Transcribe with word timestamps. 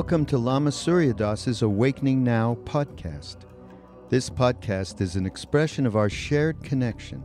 Welcome 0.00 0.24
to 0.26 0.38
Lama 0.38 0.70
Surya 0.72 1.12
Das's 1.12 1.60
Awakening 1.60 2.24
Now 2.24 2.56
podcast. 2.64 3.36
This 4.08 4.30
podcast 4.30 5.02
is 5.02 5.14
an 5.14 5.26
expression 5.26 5.84
of 5.84 5.94
our 5.94 6.08
shared 6.08 6.62
connection. 6.62 7.22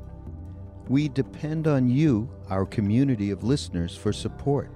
We 0.90 1.08
depend 1.08 1.68
on 1.68 1.88
you, 1.88 2.30
our 2.50 2.66
community 2.66 3.32
of 3.32 3.46
listeners, 3.46 3.96
for 3.96 4.12
support. 4.12 4.70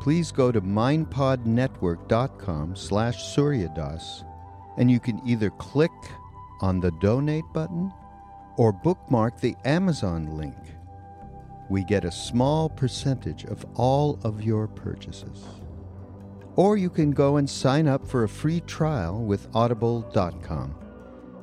Please 0.00 0.30
go 0.30 0.52
to 0.52 0.60
mindpodnetwork.com 0.60 2.76
slash 2.76 3.34
suryadas 3.34 4.24
and 4.78 4.88
you 4.88 5.00
can 5.00 5.20
either 5.26 5.50
click 5.50 5.90
on 6.60 6.78
the 6.78 6.92
donate 7.00 7.52
button 7.52 7.92
or 8.56 8.72
bookmark 8.72 9.40
the 9.40 9.56
Amazon 9.64 10.36
link. 10.36 10.54
We 11.70 11.82
get 11.82 12.04
a 12.04 12.12
small 12.12 12.68
percentage 12.68 13.46
of 13.46 13.66
all 13.74 14.20
of 14.22 14.44
your 14.44 14.68
purchases. 14.68 15.59
Or 16.56 16.76
you 16.76 16.90
can 16.90 17.10
go 17.12 17.36
and 17.36 17.48
sign 17.48 17.88
up 17.88 18.06
for 18.06 18.24
a 18.24 18.28
free 18.28 18.60
trial 18.60 19.22
with 19.22 19.48
audible.com. 19.54 20.74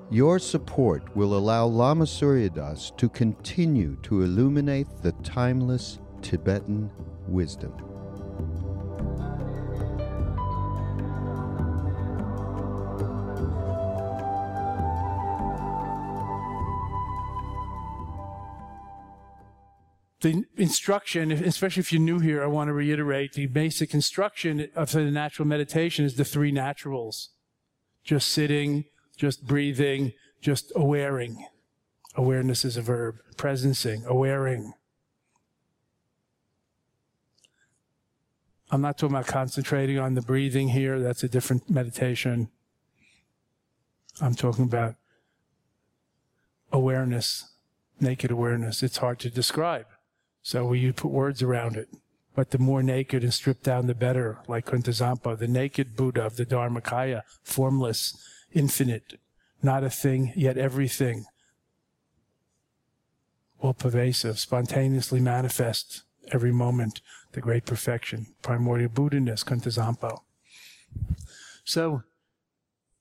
Your 0.09 0.39
support 0.39 1.15
will 1.15 1.37
allow 1.37 1.65
Lama 1.65 2.07
Surya 2.07 2.49
Das 2.49 2.91
to 2.97 3.09
continue 3.09 3.97
to 4.03 4.21
illuminate 4.21 4.87
the 5.01 5.11
timeless 5.23 5.99
Tibetan 6.21 6.89
wisdom. 7.27 7.86
The 20.27 20.43
instruction, 20.57 21.31
especially 21.31 21.81
if 21.81 21.93
you're 21.93 22.01
new 22.01 22.19
here, 22.19 22.43
I 22.43 22.47
want 22.47 22.67
to 22.67 22.73
reiterate 22.73 23.33
the 23.33 23.45
basic 23.45 23.93
instruction 23.93 24.67
of 24.75 24.91
the 24.91 25.03
natural 25.05 25.47
meditation 25.47 26.03
is 26.03 26.15
the 26.15 26.25
three 26.25 26.51
naturals. 26.51 27.29
Just 28.03 28.29
sitting, 28.29 28.85
just 29.15 29.47
breathing, 29.47 30.13
just 30.41 30.73
awareing. 30.75 31.37
Awareness 32.15 32.65
is 32.65 32.75
a 32.75 32.81
verb. 32.81 33.15
Presencing, 33.37 34.05
awareing. 34.05 34.71
I'm 38.69 38.81
not 38.81 38.97
talking 38.97 39.15
about 39.15 39.27
concentrating 39.27 39.97
on 39.97 40.15
the 40.15 40.21
breathing 40.21 40.69
here. 40.69 40.99
That's 40.99 41.23
a 41.23 41.29
different 41.29 41.69
meditation. 41.69 42.49
I'm 44.19 44.35
talking 44.35 44.65
about 44.65 44.95
awareness, 46.73 47.53
naked 48.01 48.29
awareness. 48.29 48.83
It's 48.83 48.97
hard 48.97 49.19
to 49.19 49.29
describe. 49.29 49.85
So 50.47 50.63
we 50.63 50.89
put 50.93 51.11
words 51.11 51.41
around 51.41 51.75
it. 51.75 51.89
But 52.33 52.51
the 52.51 52.57
more 52.57 52.81
naked 52.81 53.21
and 53.21 53.33
stripped 53.33 53.63
down, 53.63 53.87
the 53.87 53.93
better, 53.93 54.39
like 54.47 54.65
Kuntuzangpo, 54.65 55.37
the 55.37 55.45
naked 55.45 55.97
Buddha 55.97 56.25
of 56.25 56.37
the 56.37 56.45
Dharmakaya, 56.45 57.23
formless, 57.43 58.17
infinite, 58.53 59.19
not 59.61 59.83
a 59.83 59.89
thing, 59.89 60.31
yet 60.37 60.57
everything, 60.57 61.25
all 63.59 63.73
pervasive, 63.73 64.39
spontaneously 64.39 65.19
manifest 65.19 66.03
every 66.31 66.53
moment, 66.53 67.01
the 67.33 67.41
great 67.41 67.65
perfection, 67.65 68.27
primordial 68.41 68.87
Buddha-ness, 68.87 69.43
Kuntuzangpo. 69.43 70.21
So, 71.65 72.03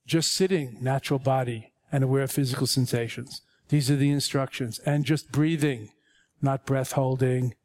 just 0.05 0.33
sitting, 0.33 0.79
natural 0.81 1.19
body, 1.19 1.71
and 1.93 2.03
aware 2.03 2.23
of 2.23 2.31
physical 2.31 2.67
sensations. 2.67 3.41
These 3.69 3.89
are 3.89 3.95
the 3.95 4.11
instructions. 4.11 4.79
And 4.79 5.05
just 5.05 5.31
breathing, 5.31 5.91
not 6.41 6.65
breath 6.65 6.93
holding, 6.93 7.55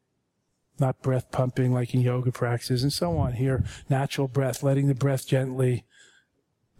not 0.79 1.01
breath 1.01 1.31
pumping 1.31 1.73
like 1.73 1.93
in 1.93 2.01
yoga 2.01 2.31
practices 2.31 2.83
and 2.83 2.93
so 2.93 3.17
on. 3.17 3.33
Here, 3.33 3.63
natural 3.89 4.27
breath, 4.27 4.63
letting 4.63 4.87
the 4.87 4.95
breath 4.95 5.27
gently 5.27 5.85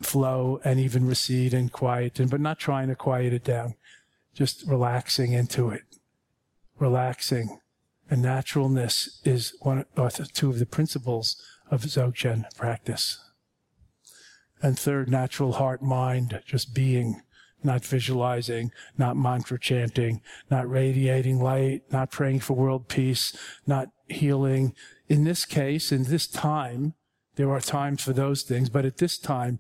flow 0.02 0.60
and 0.64 0.80
even 0.80 1.08
recede 1.08 1.54
and 1.54 1.72
quieten, 1.72 2.28
but 2.28 2.42
not 2.42 2.60
trying 2.60 2.90
to 2.90 2.96
quiet 2.96 3.34
it 3.34 3.44
down. 3.44 3.76
Just 4.34 4.64
relaxing 4.68 5.34
into 5.34 5.70
it. 5.70 5.84
Relaxing. 6.80 7.60
And 8.10 8.22
naturalness 8.22 9.22
is 9.24 9.56
one 9.62 9.86
or 9.96 10.10
two 10.10 10.50
of 10.50 10.60
the 10.60 10.66
principles 10.66 11.42
of 11.70 11.84
Dzogchen 11.84 12.46
practice. 12.56 13.20
And 14.62 14.78
third, 14.78 15.10
natural 15.10 15.54
heart 15.54 15.82
mind, 15.82 16.42
just 16.46 16.74
being 16.74 17.22
not 17.64 17.86
visualizing, 17.86 18.72
not 18.98 19.18
mantra 19.18 19.60
chanting, 19.60 20.22
not 20.50 20.70
radiating 20.70 21.40
light, 21.40 21.82
not 21.92 22.12
praying 22.12 22.40
for 22.40 22.54
world 22.54 22.88
peace, 22.88 23.36
not 23.66 23.90
healing. 24.08 24.74
In 25.08 25.24
this 25.24 25.46
case, 25.46 25.92
in 25.92 26.04
this 26.04 26.28
time, 26.28 26.94
there 27.36 27.52
are 27.52 27.62
times 27.62 28.04
for 28.04 28.14
those 28.14 28.44
things, 28.44 28.70
but 28.70 28.86
at 28.86 28.98
this 28.98 29.18
time, 29.18 29.60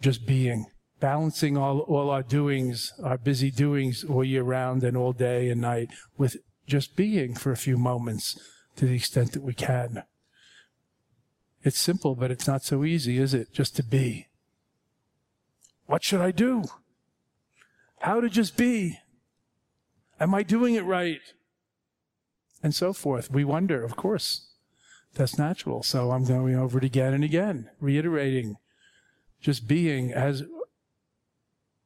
just 0.00 0.26
being, 0.26 0.66
balancing 0.98 1.56
all, 1.56 1.80
all 1.80 2.10
our 2.10 2.22
doings, 2.22 2.92
our 3.02 3.18
busy 3.18 3.50
doings 3.50 4.04
all 4.04 4.24
year 4.24 4.42
round 4.42 4.82
and 4.84 4.96
all 4.96 5.12
day 5.12 5.50
and 5.50 5.60
night 5.60 5.90
with 6.16 6.36
just 6.66 6.96
being 6.96 7.34
for 7.34 7.52
a 7.52 7.56
few 7.56 7.76
moments 7.76 8.38
to 8.76 8.86
the 8.86 8.94
extent 8.94 9.32
that 9.32 9.42
we 9.42 9.54
can. 9.54 10.04
It's 11.62 11.78
simple, 11.78 12.14
but 12.14 12.30
it's 12.30 12.46
not 12.46 12.62
so 12.62 12.84
easy, 12.84 13.18
is 13.18 13.34
it? 13.34 13.52
Just 13.52 13.76
to 13.76 13.82
be. 13.82 14.28
What 15.86 16.04
should 16.04 16.20
I 16.20 16.30
do? 16.30 16.64
How 18.00 18.20
to 18.20 18.28
just 18.30 18.56
be. 18.56 18.98
Am 20.18 20.34
I 20.34 20.42
doing 20.42 20.74
it 20.74 20.84
right? 20.84 21.20
And 22.62 22.74
so 22.74 22.92
forth. 22.92 23.30
We 23.30 23.44
wonder, 23.44 23.84
of 23.84 23.94
course. 23.94 24.48
That's 25.14 25.38
natural. 25.38 25.82
So 25.82 26.10
I'm 26.10 26.24
going 26.24 26.54
over 26.56 26.78
it 26.78 26.84
again 26.84 27.14
and 27.14 27.24
again, 27.24 27.70
reiterating, 27.78 28.56
just 29.40 29.68
being 29.68 30.12
as 30.12 30.44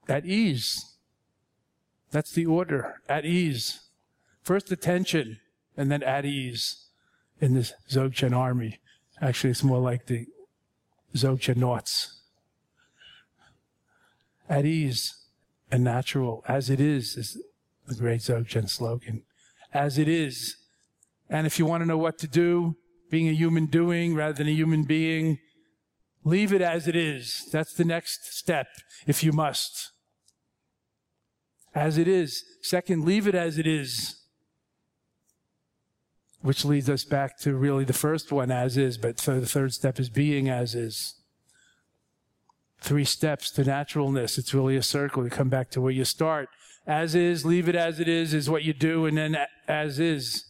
at 0.08 0.24
ease. 0.24 0.96
That's 2.10 2.32
the 2.32 2.46
order, 2.46 3.00
at 3.08 3.24
ease. 3.24 3.80
First 4.42 4.70
attention, 4.70 5.40
and 5.76 5.90
then 5.90 6.02
at 6.02 6.24
ease 6.24 6.86
in 7.40 7.54
this 7.54 7.72
Dzogchen 7.90 8.36
army. 8.36 8.78
Actually, 9.20 9.50
it's 9.50 9.64
more 9.64 9.80
like 9.80 10.06
the 10.06 10.26
Dzogchen 11.14 11.56
noughts. 11.56 12.20
At 14.48 14.64
ease 14.64 15.23
and 15.70 15.84
natural. 15.84 16.44
As 16.46 16.70
it 16.70 16.80
is, 16.80 17.16
is 17.16 17.42
the 17.86 17.94
great 17.94 18.20
Dzogchen 18.20 18.68
slogan. 18.68 19.22
As 19.72 19.98
it 19.98 20.08
is. 20.08 20.56
And 21.28 21.46
if 21.46 21.58
you 21.58 21.66
want 21.66 21.82
to 21.82 21.86
know 21.86 21.98
what 21.98 22.18
to 22.18 22.28
do, 22.28 22.76
being 23.10 23.28
a 23.28 23.32
human 23.32 23.66
doing 23.66 24.14
rather 24.14 24.34
than 24.34 24.48
a 24.48 24.52
human 24.52 24.84
being, 24.84 25.38
leave 26.24 26.52
it 26.52 26.62
as 26.62 26.88
it 26.88 26.96
is. 26.96 27.48
That's 27.52 27.74
the 27.74 27.84
next 27.84 28.34
step, 28.34 28.66
if 29.06 29.22
you 29.22 29.32
must. 29.32 29.92
As 31.74 31.98
it 31.98 32.06
is. 32.06 32.44
Second, 32.62 33.04
leave 33.04 33.26
it 33.26 33.34
as 33.34 33.58
it 33.58 33.66
is. 33.66 34.20
Which 36.40 36.64
leads 36.64 36.90
us 36.90 37.04
back 37.04 37.38
to 37.40 37.54
really 37.54 37.84
the 37.84 37.92
first 37.92 38.30
one, 38.30 38.50
as 38.50 38.76
is, 38.76 38.98
but 38.98 39.18
so 39.18 39.40
the 39.40 39.46
third 39.46 39.72
step 39.72 39.98
is 39.98 40.10
being 40.10 40.48
as 40.48 40.74
is 40.74 41.14
three 42.84 43.04
steps 43.04 43.50
to 43.50 43.64
naturalness. 43.64 44.36
It's 44.36 44.52
really 44.52 44.76
a 44.76 44.82
circle. 44.82 45.24
You 45.24 45.30
come 45.30 45.48
back 45.48 45.70
to 45.70 45.80
where 45.80 45.90
you 45.90 46.04
start. 46.04 46.50
As 46.86 47.14
is, 47.14 47.46
leave 47.46 47.66
it 47.66 47.74
as 47.74 47.98
it 47.98 48.08
is, 48.08 48.34
is 48.34 48.50
what 48.50 48.62
you 48.62 48.74
do, 48.74 49.06
and 49.06 49.16
then 49.16 49.38
as 49.66 49.98
is, 49.98 50.44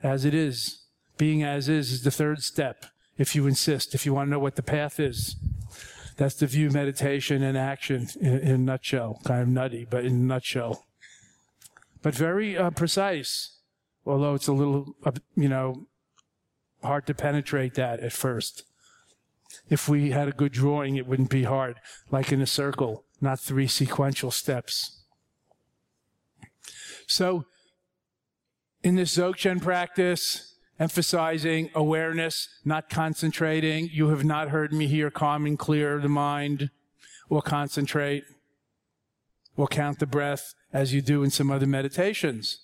as 0.00 0.24
it 0.24 0.32
is. 0.32 0.84
Being 1.18 1.42
as 1.42 1.68
is 1.68 1.90
is 1.90 2.04
the 2.04 2.12
third 2.12 2.42
step, 2.42 2.86
if 3.18 3.34
you 3.34 3.48
insist, 3.48 3.96
if 3.96 4.06
you 4.06 4.14
want 4.14 4.28
to 4.28 4.30
know 4.30 4.38
what 4.38 4.54
the 4.54 4.62
path 4.62 5.00
is. 5.00 5.34
That's 6.16 6.36
the 6.36 6.46
view 6.46 6.70
meditation 6.70 7.42
and 7.42 7.58
action 7.58 8.06
in, 8.20 8.38
in 8.38 8.50
a 8.52 8.58
nutshell. 8.58 9.20
Kind 9.24 9.42
of 9.42 9.48
nutty, 9.48 9.84
but 9.90 10.04
in 10.04 10.12
a 10.12 10.24
nutshell. 10.24 10.86
But 12.00 12.14
very 12.14 12.56
uh, 12.56 12.70
precise, 12.70 13.58
although 14.06 14.34
it's 14.34 14.46
a 14.48 14.52
little, 14.52 14.94
uh, 15.04 15.12
you 15.34 15.48
know, 15.48 15.88
hard 16.84 17.06
to 17.08 17.14
penetrate 17.14 17.74
that 17.74 17.98
at 18.00 18.12
first. 18.12 18.64
If 19.68 19.88
we 19.88 20.10
had 20.10 20.28
a 20.28 20.32
good 20.32 20.52
drawing, 20.52 20.96
it 20.96 21.06
wouldn't 21.06 21.30
be 21.30 21.44
hard, 21.44 21.76
like 22.10 22.32
in 22.32 22.40
a 22.40 22.46
circle, 22.46 23.04
not 23.20 23.40
three 23.40 23.66
sequential 23.66 24.30
steps. 24.30 25.02
So, 27.06 27.44
in 28.82 28.96
this 28.96 29.16
Dzogchen 29.16 29.62
practice, 29.62 30.56
emphasizing 30.80 31.70
awareness, 31.74 32.48
not 32.64 32.90
concentrating, 32.90 33.88
you 33.92 34.08
have 34.08 34.24
not 34.24 34.48
heard 34.48 34.72
me 34.72 34.86
here 34.86 35.10
calm 35.10 35.46
and 35.46 35.58
clear 35.58 36.00
the 36.00 36.08
mind, 36.08 36.70
or 37.28 37.42
concentrate, 37.42 38.24
or 39.56 39.66
count 39.66 39.98
the 39.98 40.06
breath 40.06 40.54
as 40.72 40.92
you 40.92 41.00
do 41.00 41.22
in 41.22 41.30
some 41.30 41.50
other 41.50 41.66
meditations. 41.66 42.60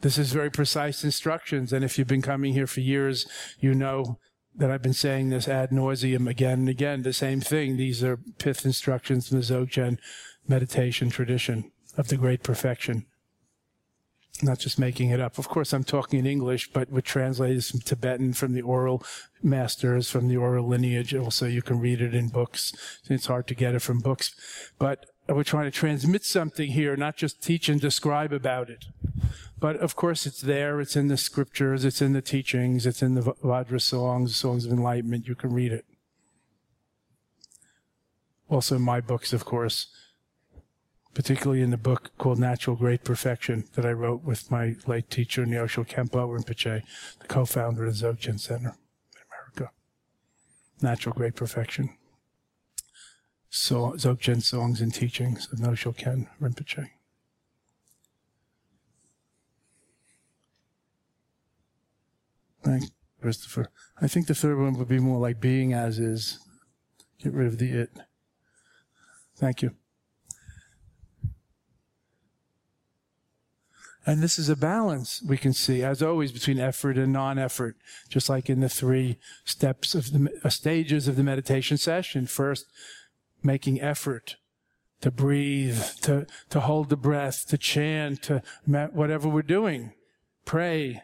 This 0.00 0.18
is 0.18 0.32
very 0.32 0.50
precise 0.50 1.02
instructions, 1.02 1.72
and 1.72 1.84
if 1.84 1.98
you've 1.98 2.06
been 2.08 2.22
coming 2.22 2.52
here 2.52 2.66
for 2.66 2.80
years, 2.80 3.26
you 3.58 3.74
know 3.74 4.18
that 4.56 4.70
I've 4.70 4.82
been 4.82 4.92
saying 4.92 5.30
this 5.30 5.48
ad 5.48 5.70
nauseum 5.70 6.28
again 6.28 6.60
and 6.60 6.68
again, 6.68 7.02
the 7.02 7.12
same 7.12 7.40
thing. 7.40 7.76
These 7.76 8.04
are 8.04 8.18
pith 8.38 8.64
instructions 8.64 9.28
from 9.28 9.40
the 9.40 9.44
Dzogchen 9.44 9.98
meditation 10.46 11.10
tradition 11.10 11.72
of 11.96 12.08
the 12.08 12.16
great 12.16 12.42
perfection. 12.42 13.06
Not 14.42 14.58
just 14.58 14.78
making 14.78 15.10
it 15.10 15.20
up. 15.20 15.38
Of 15.38 15.48
course, 15.48 15.72
I'm 15.72 15.84
talking 15.84 16.18
in 16.18 16.26
English, 16.26 16.72
but 16.72 16.90
with 16.90 17.04
translators 17.04 17.70
from 17.70 17.80
Tibetan, 17.80 18.32
from 18.32 18.52
the 18.52 18.62
oral 18.62 19.04
masters, 19.42 20.10
from 20.10 20.26
the 20.28 20.36
oral 20.36 20.66
lineage. 20.66 21.14
Also, 21.14 21.46
you 21.46 21.62
can 21.62 21.78
read 21.78 22.00
it 22.00 22.14
in 22.14 22.28
books. 22.28 22.72
It's 23.08 23.26
hard 23.26 23.46
to 23.46 23.54
get 23.54 23.76
it 23.76 23.82
from 23.82 24.00
books. 24.00 24.34
But 24.78 25.06
we're 25.28 25.44
trying 25.44 25.64
to 25.64 25.70
transmit 25.70 26.24
something 26.24 26.72
here, 26.72 26.96
not 26.96 27.16
just 27.16 27.42
teach 27.42 27.68
and 27.68 27.80
describe 27.80 28.32
about 28.32 28.68
it. 28.68 28.86
But 29.58 29.76
of 29.76 29.96
course, 29.96 30.26
it's 30.26 30.42
there. 30.42 30.80
It's 30.80 30.96
in 30.96 31.08
the 31.08 31.16
scriptures. 31.16 31.84
It's 31.84 32.02
in 32.02 32.12
the 32.12 32.20
teachings. 32.20 32.84
It's 32.84 33.02
in 33.02 33.14
the 33.14 33.22
Vajra 33.22 33.80
songs, 33.80 34.36
songs 34.36 34.66
of 34.66 34.72
enlightenment. 34.72 35.26
You 35.26 35.34
can 35.34 35.52
read 35.54 35.72
it. 35.72 35.86
Also, 38.48 38.76
in 38.76 38.82
my 38.82 39.00
books, 39.00 39.32
of 39.32 39.46
course, 39.46 39.86
particularly 41.14 41.62
in 41.62 41.70
the 41.70 41.78
book 41.78 42.10
called 42.18 42.38
Natural 42.38 42.76
Great 42.76 43.04
Perfection 43.04 43.64
that 43.74 43.86
I 43.86 43.92
wrote 43.92 44.22
with 44.22 44.50
my 44.50 44.76
late 44.86 45.08
teacher, 45.08 45.46
Nyoshul 45.46 45.88
Khenpo 45.88 46.28
Rinpoche, 46.28 46.82
the 47.20 47.26
co-founder 47.26 47.86
of 47.86 47.98
the 47.98 48.06
Dzogchen 48.06 48.38
Center 48.38 48.74
in 49.14 49.22
America. 49.30 49.72
Natural 50.82 51.14
Great 51.14 51.36
Perfection. 51.36 51.96
So, 53.56 53.92
Dzogchen 53.92 54.42
Songs 54.42 54.80
and 54.80 54.92
Teachings 54.92 55.46
of 55.52 55.60
Nyoshul 55.60 55.96
Khen 55.96 56.26
Rinpoche. 56.42 56.90
Thank 62.64 62.82
Christopher. 63.22 63.70
I 64.02 64.08
think 64.08 64.26
the 64.26 64.34
third 64.34 64.58
one 64.58 64.76
would 64.76 64.88
be 64.88 64.98
more 64.98 65.20
like 65.20 65.40
being 65.40 65.72
as 65.72 66.00
is. 66.00 66.40
Get 67.22 67.32
rid 67.32 67.46
of 67.46 67.58
the 67.58 67.70
it. 67.70 67.90
Thank 69.36 69.62
you. 69.62 69.70
And 74.04 74.20
this 74.20 74.36
is 74.36 74.48
a 74.48 74.56
balance 74.56 75.22
we 75.24 75.38
can 75.38 75.52
see, 75.52 75.84
as 75.84 76.02
always, 76.02 76.32
between 76.32 76.58
effort 76.58 76.98
and 76.98 77.12
non-effort, 77.12 77.76
just 78.08 78.28
like 78.28 78.50
in 78.50 78.58
the 78.58 78.68
three 78.68 79.18
steps 79.44 79.94
of 79.94 80.10
the 80.12 80.40
uh, 80.42 80.48
stages 80.48 81.06
of 81.06 81.14
the 81.14 81.22
meditation 81.22 81.78
session. 81.78 82.26
First, 82.26 82.66
making 83.44 83.80
effort 83.80 84.36
to 85.00 85.10
breathe, 85.10 85.82
to, 86.00 86.26
to 86.48 86.60
hold 86.60 86.88
the 86.88 86.96
breath, 86.96 87.46
to 87.48 87.58
chant, 87.58 88.22
to 88.22 88.42
whatever 88.64 89.28
we're 89.28 89.42
doing. 89.42 89.92
Pray, 90.46 91.02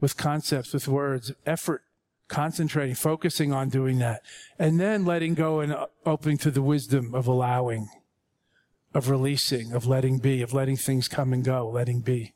with 0.00 0.16
concepts, 0.16 0.72
with 0.72 0.86
words, 0.86 1.32
effort, 1.44 1.82
concentrating, 2.28 2.94
focusing 2.94 3.52
on 3.52 3.68
doing 3.68 3.98
that, 3.98 4.22
and 4.58 4.78
then 4.78 5.04
letting 5.04 5.34
go 5.34 5.60
and 5.60 5.74
opening 6.06 6.38
to 6.38 6.50
the 6.50 6.62
wisdom 6.62 7.14
of 7.14 7.26
allowing, 7.26 7.88
of 8.94 9.10
releasing, 9.10 9.72
of 9.72 9.86
letting 9.86 10.18
be, 10.18 10.40
of 10.40 10.54
letting 10.54 10.76
things 10.76 11.08
come 11.08 11.32
and 11.32 11.44
go, 11.44 11.68
letting 11.68 12.00
be. 12.00 12.34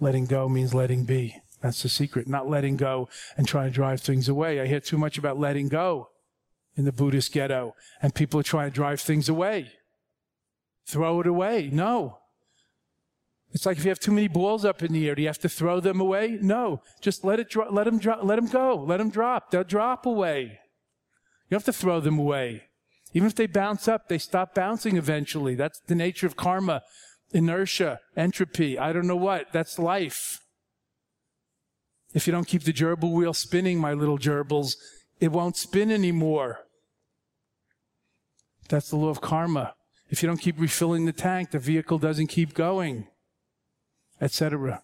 Letting 0.00 0.26
go 0.26 0.48
means 0.48 0.74
letting 0.74 1.04
be. 1.04 1.40
That's 1.62 1.82
the 1.82 1.88
secret. 1.88 2.28
Not 2.28 2.50
letting 2.50 2.76
go 2.76 3.08
and 3.36 3.46
trying 3.48 3.68
to 3.68 3.74
drive 3.74 4.00
things 4.00 4.28
away. 4.28 4.60
I 4.60 4.66
hear 4.66 4.80
too 4.80 4.98
much 4.98 5.16
about 5.16 5.38
letting 5.38 5.68
go 5.68 6.10
in 6.76 6.84
the 6.84 6.92
Buddhist 6.92 7.32
ghetto, 7.32 7.74
and 8.02 8.14
people 8.14 8.40
are 8.40 8.44
trying 8.44 8.70
to 8.70 8.74
drive 8.74 9.00
things 9.00 9.28
away. 9.28 9.72
Throw 10.86 11.20
it 11.20 11.26
away. 11.26 11.70
No. 11.72 12.18
It's 13.52 13.64
like 13.64 13.78
if 13.78 13.84
you 13.84 13.90
have 13.90 13.98
too 14.00 14.12
many 14.12 14.28
balls 14.28 14.64
up 14.64 14.82
in 14.82 14.92
the 14.92 15.08
air, 15.08 15.14
do 15.14 15.22
you 15.22 15.28
have 15.28 15.38
to 15.38 15.48
throw 15.48 15.80
them 15.80 16.00
away? 16.00 16.38
No, 16.42 16.82
just 17.00 17.24
let 17.24 17.40
it 17.40 17.48
dro- 17.48 17.70
let 17.70 17.84
them 17.84 17.98
dro- 17.98 18.22
let 18.22 18.36
them 18.36 18.48
go, 18.48 18.76
let 18.76 18.98
them 18.98 19.08
drop. 19.08 19.50
They'll 19.50 19.64
drop 19.64 20.04
away. 20.04 20.58
You 21.48 21.54
have 21.54 21.64
to 21.64 21.72
throw 21.72 22.00
them 22.00 22.18
away. 22.18 22.64
Even 23.14 23.28
if 23.28 23.34
they 23.34 23.46
bounce 23.46 23.88
up, 23.88 24.08
they 24.08 24.18
stop 24.18 24.54
bouncing 24.54 24.96
eventually. 24.96 25.54
That's 25.54 25.80
the 25.86 25.94
nature 25.94 26.26
of 26.26 26.36
karma, 26.36 26.82
inertia, 27.32 28.00
entropy. 28.14 28.78
I 28.78 28.92
don't 28.92 29.06
know 29.06 29.16
what. 29.16 29.52
That's 29.52 29.78
life. 29.78 30.40
If 32.12 32.26
you 32.26 32.32
don't 32.32 32.46
keep 32.46 32.64
the 32.64 32.72
gerbil 32.72 33.12
wheel 33.12 33.32
spinning, 33.32 33.78
my 33.78 33.94
little 33.94 34.18
gerbils, 34.18 34.74
it 35.20 35.32
won't 35.32 35.56
spin 35.56 35.90
anymore. 35.90 36.65
That's 38.68 38.90
the 38.90 38.96
law 38.96 39.08
of 39.08 39.20
karma. 39.20 39.74
If 40.08 40.22
you 40.22 40.28
don't 40.28 40.38
keep 40.38 40.58
refilling 40.58 41.04
the 41.04 41.12
tank, 41.12 41.50
the 41.50 41.58
vehicle 41.58 41.98
doesn't 41.98 42.28
keep 42.28 42.54
going 42.54 43.08
etc. 44.20 44.82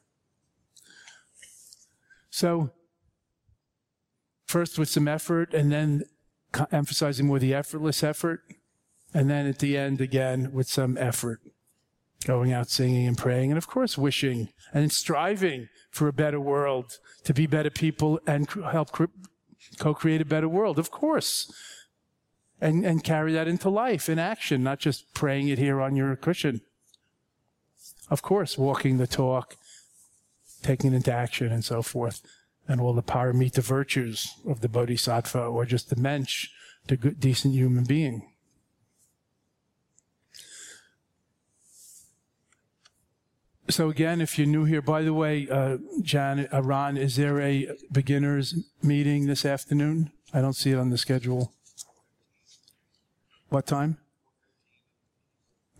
So, 2.30 2.70
first 4.46 4.78
with 4.78 4.88
some 4.88 5.08
effort, 5.08 5.54
and 5.54 5.70
then 5.70 6.04
emphasizing 6.70 7.26
more 7.26 7.38
the 7.38 7.54
effortless 7.54 8.02
effort, 8.02 8.42
and 9.14 9.28
then 9.28 9.46
at 9.46 9.58
the 9.58 9.76
end 9.76 10.00
again 10.00 10.52
with 10.52 10.68
some 10.68 10.96
effort, 10.98 11.40
going 12.24 12.52
out 12.52 12.68
singing 12.68 13.06
and 13.06 13.18
praying, 13.18 13.50
and 13.50 13.58
of 13.58 13.66
course 13.66 13.98
wishing 13.98 14.48
and 14.72 14.92
striving 14.92 15.68
for 15.90 16.08
a 16.08 16.12
better 16.12 16.40
world, 16.40 16.98
to 17.24 17.34
be 17.34 17.46
better 17.46 17.70
people 17.70 18.20
and 18.26 18.48
help 18.50 18.90
co-create 19.78 20.20
a 20.20 20.26
better 20.26 20.48
world, 20.48 20.78
of 20.78 20.90
course. 20.90 21.52
And, 22.62 22.86
and 22.86 23.02
carry 23.02 23.32
that 23.32 23.48
into 23.48 23.68
life 23.68 24.08
in 24.08 24.20
action, 24.20 24.62
not 24.62 24.78
just 24.78 25.12
praying 25.14 25.48
it 25.48 25.58
here 25.58 25.80
on 25.80 25.96
your 25.96 26.14
cushion. 26.14 26.60
Of 28.08 28.22
course, 28.22 28.56
walking 28.56 28.98
the 28.98 29.08
talk, 29.08 29.56
taking 30.62 30.92
it 30.92 30.96
into 30.96 31.12
action, 31.12 31.50
and 31.50 31.64
so 31.64 31.82
forth, 31.82 32.22
and 32.68 32.80
all 32.80 32.92
the 32.92 33.02
paramita 33.02 33.64
virtues 33.64 34.32
of 34.46 34.60
the 34.60 34.68
bodhisattva 34.68 35.40
or 35.40 35.66
just 35.66 35.90
the 35.90 35.96
mensch, 35.96 36.50
the 36.86 36.96
good, 36.96 37.18
decent 37.18 37.52
human 37.52 37.82
being. 37.82 38.30
So 43.68 43.90
again, 43.90 44.20
if 44.20 44.38
you're 44.38 44.46
new 44.46 44.66
here, 44.66 44.82
by 44.82 45.02
the 45.02 45.14
way, 45.14 45.48
uh, 45.50 45.78
Jan, 46.00 46.48
uh, 46.52 46.62
Ron, 46.62 46.96
is 46.96 47.16
there 47.16 47.40
a 47.40 47.76
beginners 47.90 48.54
meeting 48.84 49.26
this 49.26 49.44
afternoon? 49.44 50.12
I 50.32 50.40
don't 50.40 50.52
see 50.52 50.70
it 50.70 50.78
on 50.78 50.90
the 50.90 50.98
schedule. 50.98 51.52
What 53.52 53.66
time? 53.66 53.98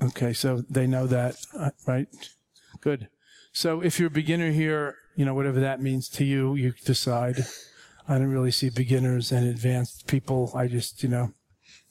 Okay, 0.03 0.35
so 0.35 0.63
they 0.69 0.87
know 0.87 1.07
that, 1.07 1.37
uh, 1.59 1.71
right? 1.87 2.07
Good. 2.83 3.09
So 3.55 3.81
if 3.81 3.99
you're 3.99 4.09
a 4.09 4.11
beginner 4.11 4.51
here, 4.51 4.97
you 5.17 5.25
know, 5.25 5.33
whatever 5.33 5.59
that 5.61 5.81
means 5.81 6.11
to 6.11 6.25
you, 6.27 6.55
you 6.55 6.75
decide. 6.85 7.47
I 8.07 8.19
don't 8.19 8.31
really 8.31 8.51
see 8.51 8.69
beginners 8.69 9.33
and 9.33 9.49
advanced 9.49 10.07
people. 10.07 10.53
I 10.55 10.67
just, 10.67 11.03
you 11.03 11.09
know, 11.09 11.33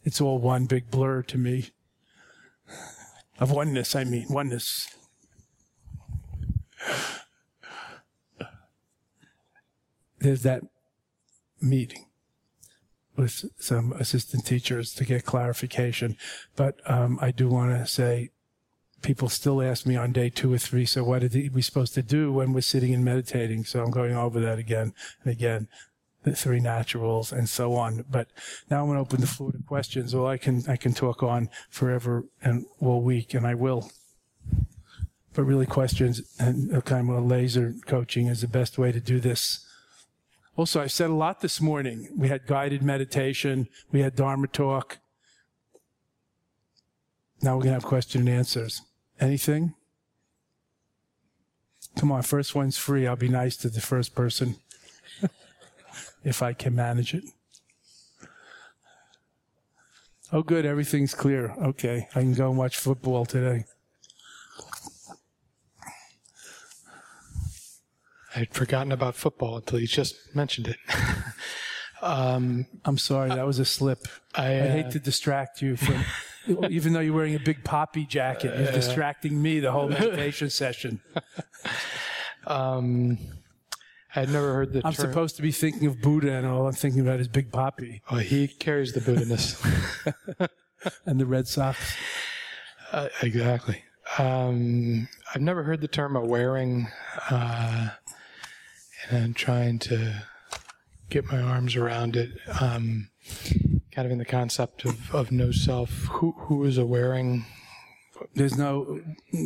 it's 0.04 0.22
all 0.22 0.38
one 0.38 0.68
big 0.68 0.92
blur 0.92 1.24
to 1.24 1.38
me. 1.40 1.72
of 3.40 3.50
oneness, 3.50 3.96
I 3.96 4.04
mean, 4.04 4.28
oneness. 4.30 4.88
There's 10.20 10.44
that 10.44 10.62
meeting 11.60 12.06
with 13.22 13.46
some 13.60 13.94
assistant 13.94 14.46
teachers 14.46 14.94
to 14.96 15.06
get 15.06 15.26
clarification. 15.26 16.18
But 16.56 16.80
um, 16.90 17.20
I 17.22 17.32
do 17.32 17.48
want 17.48 17.72
to 17.72 17.86
say 17.86 18.32
people 19.02 19.30
still 19.30 19.62
ask 19.62 19.86
me 19.86 19.96
on 19.96 20.12
day 20.12 20.30
two 20.30 20.54
or 20.54 20.58
three, 20.58 20.86
so 20.86 21.04
what 21.04 21.24
are 21.24 21.30
we 21.54 21.62
supposed 21.62 21.94
to 21.94 22.02
do 22.02 22.34
when 22.34 22.52
we're 22.52 22.62
sitting 22.62 22.94
and 22.94 23.06
meditating? 23.06 23.66
So 23.66 23.82
I'm 23.84 23.92
going 23.92 24.16
over 24.16 24.40
that 24.40 24.60
again 24.60 24.94
and 25.24 25.32
again, 25.32 25.68
the 26.24 26.36
three 26.36 26.60
naturals 26.60 27.32
and 27.32 27.48
so 27.48 27.76
on. 27.76 28.06
But 28.10 28.28
now 28.70 28.82
I'm 28.82 28.88
going 28.88 28.98
to 28.98 29.02
open 29.02 29.22
the 29.22 29.28
floor 29.28 29.52
to 29.52 29.60
questions. 29.60 30.16
Well, 30.16 30.28
I 30.28 30.38
can, 30.38 30.64
I 30.68 30.76
can 30.76 30.94
talk 30.94 31.24
on 31.24 31.50
forever 31.70 32.26
and 32.44 32.66
all 32.80 33.02
week, 33.02 33.34
and 33.34 33.46
I 33.46 33.56
will. 33.56 33.92
But 35.34 35.44
really 35.44 35.66
questions 35.66 36.22
and 36.40 36.84
kind 36.86 37.10
of 37.10 37.26
laser 37.26 37.74
coaching 37.86 38.28
is 38.28 38.42
the 38.42 38.48
best 38.48 38.78
way 38.78 38.92
to 38.92 39.00
do 39.00 39.20
this. 39.20 39.66
Also, 40.58 40.82
I 40.82 40.88
said 40.88 41.10
a 41.10 41.14
lot 41.14 41.42
this 41.42 41.62
morning. 41.62 42.10
We 42.16 42.28
had 42.28 42.46
guided 42.46 42.84
meditation. 42.84 43.68
We 43.92 44.02
had 44.02 44.16
Dharma 44.16 44.48
talk. 44.48 45.00
Now 47.42 47.56
we're 47.56 47.64
going 47.64 47.70
to 47.70 47.80
have 47.80 47.86
question 47.86 48.22
and 48.22 48.30
answers. 48.30 48.82
Anything? 49.20 49.74
Come 51.96 52.12
on, 52.12 52.22
first 52.22 52.54
one's 52.56 52.78
free. 52.78 53.08
I'll 53.08 53.16
be 53.16 53.30
nice 53.30 53.58
to 53.58 53.70
the 53.70 53.82
first 53.82 54.16
person 54.16 54.56
if 56.24 56.42
I 56.42 56.54
can 56.54 56.76
manage 56.76 57.14
it. 57.14 57.24
Oh, 60.34 60.44
good. 60.44 60.66
Everything's 60.66 61.14
clear. 61.14 61.54
Okay. 61.62 62.08
I 62.16 62.22
can 62.22 62.34
go 62.34 62.50
and 62.50 62.58
watch 62.58 62.78
football 62.78 63.26
today. 63.26 63.66
I'd 68.36 68.54
forgotten 68.54 68.92
about 68.92 69.16
football 69.16 69.58
until 69.58 69.80
you 69.80 69.88
just 69.88 70.16
mentioned 70.36 70.68
it. 70.68 70.78
um, 72.02 72.66
I'm 72.86 72.98
sorry, 72.98 73.30
that 73.30 73.46
was 73.46 73.60
a 73.60 73.66
slip. 73.66 74.08
I, 74.36 74.60
uh, 74.60 74.64
I 74.66 74.68
hate 74.70 74.92
to 74.92 75.00
distract 75.00 75.62
you 75.62 75.76
from, 75.76 76.04
even 76.70 76.94
though 76.94 77.00
you're 77.00 77.14
wearing 77.14 77.36
a 77.36 77.40
big 77.40 77.64
poppy 77.64 78.06
jacket, 78.06 78.58
you're 78.58 78.70
uh, 78.70 78.72
distracting 78.72 79.42
me 79.42 79.60
the 79.60 79.72
whole 79.72 79.90
meditation 79.90 80.50
session. 80.50 81.02
Um, 82.48 83.18
I'd 84.16 84.30
never 84.30 84.54
heard 84.54 84.74
the 84.74 84.82
I'm 84.86 84.94
term. 84.94 85.10
supposed 85.10 85.36
to 85.38 85.42
be 85.42 85.52
thinking 85.52 85.88
of 85.88 86.02
Buddha, 86.02 86.32
and 86.34 86.46
all 86.46 86.68
I'm 86.68 86.74
thinking 86.74 87.02
about 87.02 87.20
is 87.20 87.28
Big 87.28 87.52
Poppy. 87.52 88.02
Oh, 88.10 88.18
he 88.18 88.48
carries 88.48 88.94
the 88.94 89.02
Buddha-ness. 89.02 89.62
and 91.06 91.20
the 91.20 91.26
Red 91.26 91.48
Sox. 91.48 91.78
Uh, 92.92 93.08
exactly. 93.22 93.84
Um, 94.18 95.08
I've 95.34 95.42
never 95.42 95.64
heard 95.64 95.80
the 95.80 95.88
term 95.88 96.16
awaring. 96.16 96.88
Uh, 97.30 97.90
and 99.10 99.36
trying 99.36 99.80
to 99.80 100.24
get 101.10 101.32
my 101.32 101.42
arms 101.42 101.76
around 101.76 102.16
it. 102.16 102.32
Um, 102.60 103.10
kind 103.92 104.06
of 104.06 104.12
in 104.12 104.18
the 104.18 104.26
concept 104.26 104.86
of, 104.86 105.14
of 105.14 105.32
no 105.32 105.52
self. 105.52 105.92
Who 106.12 106.32
who 106.32 106.64
is 106.64 106.78
awaring? 106.78 107.46
There's 108.36 108.58
no 108.58 109.02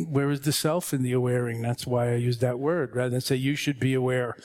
where 0.08 0.30
is 0.30 0.42
the 0.42 0.52
self 0.52 0.92
in 0.92 1.02
the 1.02 1.12
awaring? 1.12 1.62
That's 1.62 1.86
why 1.86 2.12
I 2.12 2.16
use 2.16 2.38
that 2.38 2.58
word 2.58 2.94
rather 2.94 3.10
than 3.10 3.20
say 3.20 3.36
you 3.36 3.56
should 3.56 3.80
be 3.80 3.94
aware. 3.94 4.36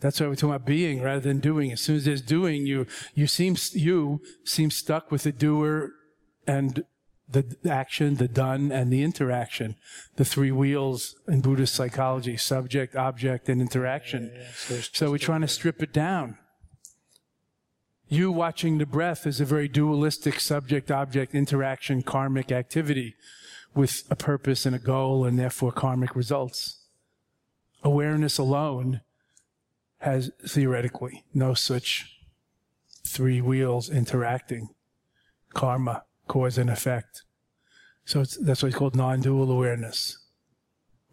That's 0.00 0.20
why 0.20 0.26
we're 0.26 0.36
talking 0.36 0.50
about 0.50 0.66
being 0.66 1.02
rather 1.02 1.20
than 1.20 1.40
doing. 1.40 1.72
As 1.72 1.80
soon 1.80 1.96
as 1.96 2.04
there's 2.04 2.22
doing, 2.22 2.66
you 2.66 2.86
you 3.14 3.26
seem 3.26 3.56
you 3.72 4.20
seem 4.44 4.70
stuck 4.70 5.10
with 5.10 5.24
the 5.24 5.32
doer 5.32 5.92
and 6.46 6.84
the 7.30 7.56
action, 7.68 8.16
the 8.16 8.28
done, 8.28 8.72
and 8.72 8.92
the 8.92 9.02
interaction. 9.02 9.76
The 10.16 10.24
three 10.24 10.50
wheels 10.50 11.16
in 11.26 11.40
Buddhist 11.40 11.74
psychology, 11.74 12.36
subject, 12.36 12.96
object, 12.96 13.48
and 13.48 13.60
interaction. 13.60 14.30
Yeah, 14.32 14.40
yeah, 14.40 14.48
so, 14.54 14.80
so 14.92 15.10
we're 15.10 15.18
trying 15.18 15.42
to 15.42 15.48
strip 15.48 15.82
it 15.82 15.92
down. 15.92 16.38
You 18.08 18.32
watching 18.32 18.78
the 18.78 18.86
breath 18.86 19.26
is 19.26 19.40
a 19.40 19.44
very 19.44 19.68
dualistic 19.68 20.40
subject, 20.40 20.90
object, 20.90 21.34
interaction, 21.34 22.02
karmic 22.02 22.50
activity 22.50 23.14
with 23.74 24.04
a 24.10 24.16
purpose 24.16 24.64
and 24.64 24.74
a 24.74 24.78
goal 24.78 25.26
and 25.26 25.38
therefore 25.38 25.72
karmic 25.72 26.16
results. 26.16 26.86
Awareness 27.82 28.38
alone 28.38 29.02
has 29.98 30.30
theoretically 30.46 31.24
no 31.34 31.52
such 31.52 32.18
three 33.06 33.42
wheels 33.42 33.90
interacting. 33.90 34.70
Karma 35.52 36.04
cause 36.28 36.58
and 36.58 36.70
effect. 36.70 37.22
So 38.04 38.24
that's 38.40 38.62
why 38.62 38.68
it's 38.68 38.78
called 38.78 38.96
non-dual 38.96 39.50
awareness 39.50 40.18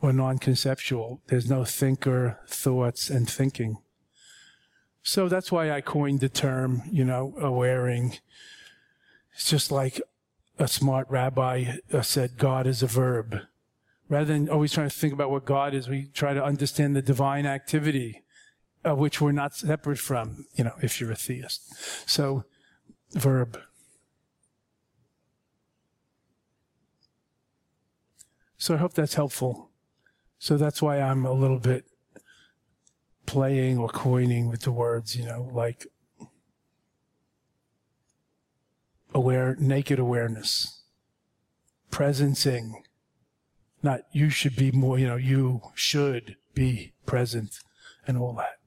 or 0.02 0.14
non-conceptual. 0.14 1.22
There's 1.28 1.50
no 1.50 1.66
thinker, 1.66 2.40
thoughts, 2.48 3.10
and 3.10 3.30
thinking. 3.30 3.78
So 5.02 5.28
that's 5.28 5.52
why 5.52 5.72
I 5.72 5.82
coined 5.82 6.20
the 6.20 6.30
term, 6.30 6.84
you 6.92 7.04
know, 7.04 7.36
awaring. 7.40 8.18
It's 9.34 9.50
just 9.50 9.72
like 9.72 10.02
a 10.58 10.68
smart 10.68 11.08
rabbi 11.10 11.78
uh, 11.92 12.02
said, 12.02 12.38
God 12.38 12.66
is 12.66 12.82
a 12.82 12.88
verb. 12.88 13.42
Rather 14.08 14.34
than 14.34 14.50
always 14.50 14.72
trying 14.72 14.90
to 14.90 14.96
think 14.96 15.14
about 15.14 15.32
what 15.32 15.46
God 15.46 15.74
is, 15.74 15.90
we 15.90 16.08
try 16.14 16.34
to 16.34 16.44
understand 16.44 16.96
the 16.96 17.02
divine 17.02 17.46
activity, 17.46 18.24
of 18.84 18.98
which 18.98 19.20
we're 19.20 19.32
not 19.32 19.56
separate 19.56 20.00
from, 20.00 20.46
you 20.56 20.64
know, 20.64 20.76
if 20.82 21.02
you're 21.02 21.12
a 21.12 21.16
theist. 21.16 21.74
So, 22.10 22.46
verb. 23.14 23.60
So 28.58 28.76
I 28.76 28.78
hope 28.78 28.94
that's 28.94 29.16
helpful. 29.16 29.70
So 30.40 30.58
that's 30.58 30.82
why 30.82 31.00
I'm 31.00 31.26
a 31.26 31.34
little 31.34 31.60
bit 31.60 31.86
playing 33.26 33.78
or 33.78 33.90
coining 33.90 34.50
with 34.50 34.62
the 34.62 34.72
words, 34.72 35.16
you 35.16 35.26
know, 35.26 35.50
like 35.54 35.88
aware, 39.14 39.56
naked 39.60 39.98
awareness, 39.98 40.84
presencing, 41.92 42.74
not 43.82 44.02
you 44.12 44.30
should 44.30 44.56
be 44.56 44.72
more, 44.72 45.00
you 45.00 45.08
know, 45.08 45.16
you 45.16 45.62
should 45.74 46.36
be 46.54 46.94
present 47.06 47.60
and 48.08 48.18
all 48.18 48.34
that. 48.34 48.60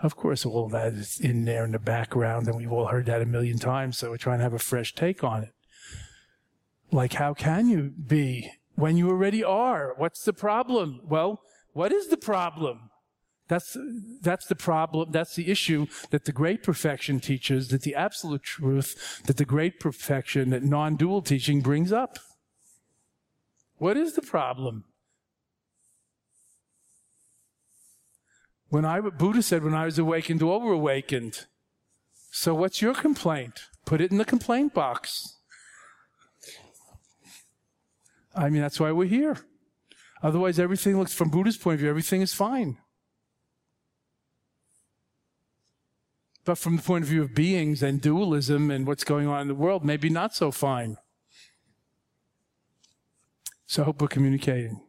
Of 0.00 0.14
course, 0.14 0.44
all 0.44 0.68
that 0.68 0.92
is 0.92 1.18
in 1.18 1.46
there 1.46 1.64
in 1.64 1.72
the 1.72 1.78
background, 1.78 2.46
and 2.46 2.56
we've 2.56 2.72
all 2.72 2.86
heard 2.86 3.06
that 3.06 3.22
a 3.22 3.26
million 3.26 3.58
times, 3.58 3.96
so 3.96 4.10
we're 4.10 4.18
trying 4.18 4.38
to 4.38 4.44
have 4.44 4.52
a 4.52 4.58
fresh 4.58 4.94
take 4.94 5.24
on 5.24 5.42
it. 5.42 5.54
Like, 6.92 7.14
how 7.14 7.32
can 7.32 7.68
you 7.68 7.94
be 8.06 8.50
when 8.76 8.96
you 8.96 9.10
already 9.10 9.42
are. 9.42 9.94
What's 9.96 10.24
the 10.24 10.32
problem? 10.32 11.00
Well, 11.04 11.40
what 11.72 11.92
is 11.92 12.08
the 12.08 12.16
problem? 12.16 12.90
That's, 13.48 13.76
that's 14.22 14.46
the 14.46 14.56
problem. 14.56 15.12
That's 15.12 15.34
the 15.34 15.50
issue 15.50 15.86
that 16.10 16.24
the 16.24 16.32
great 16.32 16.62
perfection 16.62 17.20
teaches, 17.20 17.68
that 17.68 17.82
the 17.82 17.94
absolute 17.94 18.42
truth, 18.42 19.22
that 19.26 19.36
the 19.36 19.44
great 19.44 19.78
perfection, 19.78 20.50
that 20.50 20.62
non-dual 20.62 21.22
teaching 21.22 21.60
brings 21.60 21.92
up. 21.92 22.18
What 23.78 23.96
is 23.96 24.14
the 24.14 24.22
problem? 24.22 24.84
When 28.68 28.84
I, 28.84 29.00
Buddha 29.00 29.42
said, 29.42 29.62
when 29.62 29.74
I 29.74 29.84
was 29.84 29.98
awakened, 29.98 30.42
all 30.42 30.60
were 30.60 30.72
awakened. 30.72 31.46
So 32.32 32.52
what's 32.54 32.82
your 32.82 32.94
complaint? 32.94 33.60
Put 33.84 34.00
it 34.00 34.10
in 34.10 34.18
the 34.18 34.24
complaint 34.24 34.74
box. 34.74 35.35
I 38.36 38.50
mean, 38.50 38.60
that's 38.60 38.78
why 38.78 38.92
we're 38.92 39.06
here. 39.06 39.38
Otherwise, 40.22 40.58
everything 40.58 40.98
looks, 40.98 41.14
from 41.14 41.30
Buddha's 41.30 41.56
point 41.56 41.74
of 41.74 41.80
view, 41.80 41.88
everything 41.88 42.20
is 42.20 42.34
fine. 42.34 42.78
But 46.44 46.58
from 46.58 46.76
the 46.76 46.82
point 46.82 47.02
of 47.02 47.08
view 47.08 47.22
of 47.22 47.34
beings 47.34 47.82
and 47.82 48.00
dualism 48.00 48.70
and 48.70 48.86
what's 48.86 49.04
going 49.04 49.26
on 49.26 49.40
in 49.42 49.48
the 49.48 49.54
world, 49.54 49.84
maybe 49.84 50.08
not 50.08 50.34
so 50.34 50.50
fine. 50.50 50.96
So 53.66 53.82
I 53.82 53.84
hope 53.86 54.00
we're 54.00 54.08
communicating. 54.08 54.80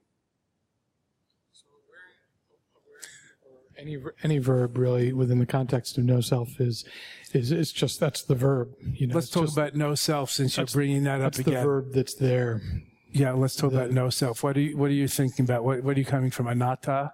Any 3.76 3.98
any 4.24 4.40
verb 4.40 4.78
really 4.78 5.14
within 5.14 5.38
the 5.38 5.46
context 5.46 6.00
of 6.00 6.04
no 6.04 6.20
self 6.20 6.60
is 6.60 6.84
is 7.34 7.52
it's 7.52 7.72
just 7.72 8.00
that's 8.00 8.24
the 8.24 8.34
verb. 8.34 8.70
You 8.94 9.08
know, 9.08 9.16
Let's 9.16 9.30
talk 9.30 9.44
just, 9.44 9.58
about 9.58 9.76
no 9.76 9.94
self 9.94 10.32
since 10.32 10.58
you're 10.58 10.66
bringing 10.66 11.04
that 11.04 11.22
up 11.22 11.36
again. 11.36 11.54
That's 11.54 11.62
the 11.62 11.68
verb 11.68 11.94
that's 11.94 12.14
there. 12.16 12.62
Yeah, 13.18 13.32
let's 13.32 13.56
talk 13.56 13.74
about 13.74 13.92
no 13.92 14.10
self. 14.10 14.44
What 14.44 14.56
are 14.58 14.62
you 14.62 14.78
What 14.78 14.92
are 14.92 14.94
you 14.94 15.08
thinking 15.08 15.44
about? 15.46 15.64
What 15.64 15.84
What 15.84 15.96
are 15.96 16.00
you 16.00 16.06
coming 16.06 16.30
from? 16.30 16.48
Anatta? 16.48 17.14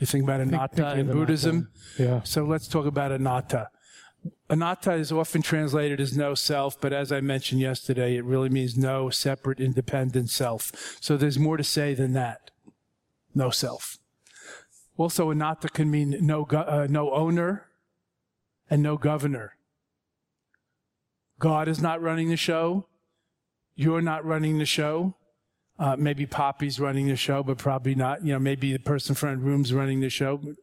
You 0.00 0.06
think 0.06 0.24
about 0.24 0.40
anatta 0.40 0.98
in 0.98 1.06
Buddhism? 1.06 1.68
Anatta. 1.98 2.12
Yeah. 2.12 2.22
So 2.22 2.44
let's 2.44 2.68
talk 2.68 2.86
about 2.86 3.12
anatta. 3.12 3.70
Anatta 4.50 4.94
is 4.94 5.12
often 5.12 5.42
translated 5.42 6.00
as 6.00 6.16
no 6.16 6.34
self, 6.34 6.80
but 6.80 6.92
as 6.92 7.12
I 7.12 7.20
mentioned 7.20 7.60
yesterday, 7.60 8.16
it 8.16 8.24
really 8.24 8.48
means 8.48 8.76
no 8.76 9.10
separate, 9.10 9.60
independent 9.60 10.30
self. 10.30 10.96
So 11.00 11.16
there's 11.16 11.38
more 11.38 11.56
to 11.56 11.64
say 11.64 11.94
than 11.94 12.12
that. 12.14 12.50
No 13.34 13.50
self. 13.50 13.98
Also, 14.96 15.30
anatta 15.30 15.68
can 15.68 15.90
mean 15.90 16.16
no, 16.20 16.44
uh, 16.44 16.86
no 16.90 17.12
owner 17.12 17.66
and 18.68 18.82
no 18.82 18.96
governor. 18.96 19.56
God 21.38 21.68
is 21.68 21.80
not 21.80 22.02
running 22.02 22.28
the 22.28 22.36
show. 22.36 22.86
You're 23.76 24.02
not 24.02 24.24
running 24.24 24.58
the 24.58 24.66
show. 24.66 25.14
Uh, 25.78 25.94
maybe 25.96 26.26
Poppy's 26.26 26.80
running 26.80 27.06
the 27.06 27.16
show, 27.16 27.42
but 27.42 27.58
probably 27.58 27.94
not. 27.94 28.24
You 28.24 28.32
know, 28.32 28.38
maybe 28.38 28.72
the 28.72 28.80
person 28.80 29.14
front 29.14 29.40
room's 29.42 29.72
running 29.72 30.00
the 30.00 30.10
show, 30.10 30.36
but 30.38 30.56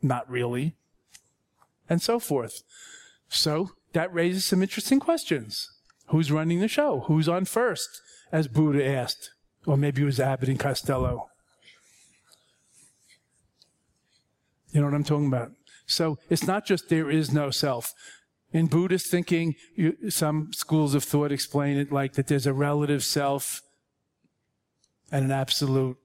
not 0.00 0.30
really. 0.30 0.76
And 1.88 2.00
so 2.00 2.18
forth. 2.20 2.62
So 3.28 3.70
that 3.94 4.14
raises 4.14 4.44
some 4.44 4.62
interesting 4.62 5.00
questions. 5.00 5.68
Who's 6.08 6.30
running 6.30 6.60
the 6.60 6.68
show? 6.68 7.00
Who's 7.06 7.28
on 7.28 7.46
first? 7.46 7.88
As 8.30 8.46
Buddha 8.46 8.86
asked. 8.86 9.30
Or 9.66 9.76
maybe 9.76 10.02
it 10.02 10.06
was 10.06 10.20
Abbott 10.20 10.48
and 10.48 10.60
Costello. 10.60 11.28
You 14.70 14.80
know 14.80 14.86
what 14.86 14.94
I'm 14.94 15.04
talking 15.04 15.28
about? 15.28 15.52
So 15.86 16.18
it's 16.28 16.46
not 16.46 16.66
just 16.66 16.88
there 16.88 17.10
is 17.10 17.32
no 17.32 17.50
self. 17.50 17.92
In 18.52 18.66
Buddhist 18.66 19.10
thinking, 19.10 19.54
you, 19.74 20.10
some 20.10 20.52
schools 20.52 20.94
of 20.94 21.04
thought 21.04 21.32
explain 21.32 21.76
it 21.76 21.90
like 21.90 22.14
that 22.14 22.28
there's 22.28 22.46
a 22.46 22.52
relative 22.52 23.02
self 23.02 23.62
and 25.14 25.26
an 25.26 25.30
absolute 25.30 25.96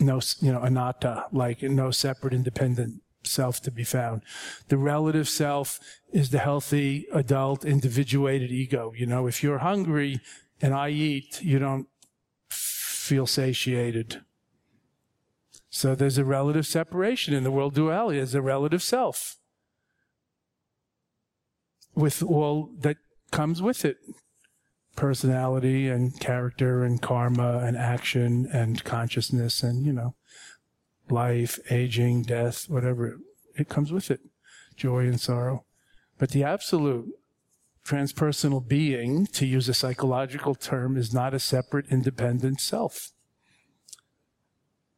no, 0.00 0.20
you 0.40 0.50
know, 0.50 0.62
anatta, 0.62 1.26
like 1.30 1.62
no 1.62 1.90
separate 1.90 2.32
independent 2.32 3.02
self 3.22 3.60
to 3.62 3.70
be 3.70 3.84
found. 3.84 4.22
The 4.68 4.78
relative 4.78 5.28
self 5.28 5.78
is 6.10 6.30
the 6.30 6.38
healthy 6.38 7.06
adult 7.12 7.64
individuated 7.64 8.50
ego. 8.50 8.92
You 8.96 9.06
know, 9.06 9.26
if 9.26 9.42
you're 9.42 9.58
hungry 9.58 10.20
and 10.60 10.74
I 10.74 10.88
eat, 10.88 11.42
you 11.42 11.58
don't 11.58 11.86
feel 12.48 13.26
satiated. 13.26 14.22
So 15.68 15.94
there's 15.94 16.18
a 16.18 16.24
relative 16.24 16.66
separation 16.66 17.34
in 17.34 17.44
the 17.44 17.50
world 17.50 17.74
duality. 17.74 18.18
There's 18.18 18.34
a 18.34 18.42
relative 18.42 18.82
self 18.82 19.36
with 21.94 22.22
all 22.22 22.70
that 22.80 22.96
comes 23.30 23.60
with 23.60 23.84
it. 23.84 23.98
Personality 24.96 25.88
and 25.88 26.18
character 26.20 26.84
and 26.84 27.02
karma 27.02 27.58
and 27.58 27.76
action 27.76 28.48
and 28.52 28.84
consciousness 28.84 29.62
and, 29.62 29.84
you 29.84 29.92
know, 29.92 30.14
life, 31.10 31.58
aging, 31.70 32.22
death, 32.22 32.66
whatever. 32.68 33.18
It 33.56 33.68
comes 33.68 33.92
with 33.92 34.10
it. 34.10 34.20
Joy 34.76 35.00
and 35.00 35.20
sorrow. 35.20 35.64
But 36.18 36.30
the 36.30 36.44
absolute 36.44 37.08
transpersonal 37.84 38.66
being, 38.66 39.26
to 39.26 39.46
use 39.46 39.68
a 39.68 39.74
psychological 39.74 40.54
term, 40.54 40.96
is 40.96 41.12
not 41.12 41.34
a 41.34 41.38
separate 41.38 41.86
independent 41.90 42.60
self. 42.60 43.10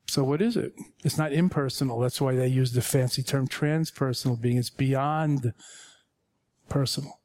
So 0.07 0.23
what 0.23 0.41
is 0.41 0.57
it? 0.57 0.73
It's 1.05 1.19
not 1.19 1.33
impersonal. 1.33 1.99
That's 1.99 2.21
why 2.21 2.37
they 2.37 2.47
use 2.47 2.73
the 2.73 2.83
fancy 2.83 3.23
term 3.23 3.49
transpersonal 3.49 4.41
being. 4.41 4.57
It's 4.57 4.71
beyond 4.71 5.53
personal. 6.69 7.21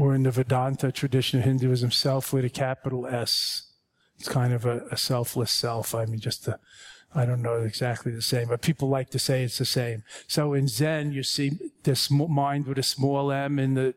Or 0.00 0.14
in 0.14 0.22
the 0.22 0.30
Vedanta 0.30 0.90
tradition 0.90 1.40
of 1.40 1.44
Hinduism, 1.44 1.90
self 1.90 2.32
with 2.32 2.46
a 2.46 2.48
capital 2.48 3.06
S. 3.06 3.70
It's 4.18 4.30
kind 4.30 4.54
of 4.54 4.64
a, 4.64 4.86
a 4.90 4.96
selfless 4.96 5.50
self. 5.50 5.94
I 5.94 6.06
mean, 6.06 6.20
just—I 6.20 7.26
don't 7.26 7.42
know 7.42 7.60
exactly 7.60 8.10
the 8.10 8.22
same, 8.22 8.48
but 8.48 8.62
people 8.62 8.88
like 8.88 9.10
to 9.10 9.18
say 9.18 9.44
it's 9.44 9.58
the 9.58 9.66
same. 9.66 10.02
So 10.26 10.54
in 10.54 10.68
Zen, 10.68 11.12
you 11.12 11.22
see 11.22 11.58
this 11.82 12.10
mind 12.10 12.66
with 12.66 12.78
a 12.78 12.82
small 12.82 13.30
m 13.30 13.58
in 13.58 13.74
the 13.74 13.94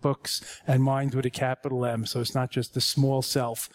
books 0.00 0.40
and 0.66 0.82
mind 0.82 1.14
with 1.14 1.26
a 1.26 1.30
capital 1.30 1.84
M. 1.84 2.06
So 2.06 2.20
it's 2.22 2.34
not 2.34 2.50
just 2.50 2.72
the 2.72 2.80
small 2.80 3.20
self, 3.20 3.68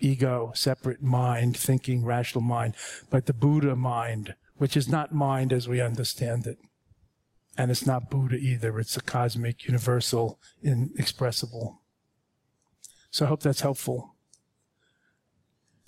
ego, 0.00 0.50
separate 0.56 1.04
mind, 1.04 1.56
thinking, 1.56 2.04
rational 2.04 2.42
mind, 2.42 2.74
but 3.10 3.26
the 3.26 3.32
Buddha 3.32 3.76
mind, 3.76 4.34
which 4.56 4.76
is 4.76 4.88
not 4.88 5.14
mind 5.14 5.52
as 5.52 5.68
we 5.68 5.80
understand 5.80 6.48
it. 6.48 6.58
And 7.56 7.70
it's 7.70 7.86
not 7.86 8.10
Buddha 8.10 8.36
either. 8.36 8.78
It's 8.78 8.96
a 8.96 9.02
cosmic, 9.02 9.66
universal, 9.66 10.40
inexpressible. 10.62 11.82
So 13.10 13.26
I 13.26 13.28
hope 13.28 13.42
that's 13.42 13.60
helpful. 13.60 14.14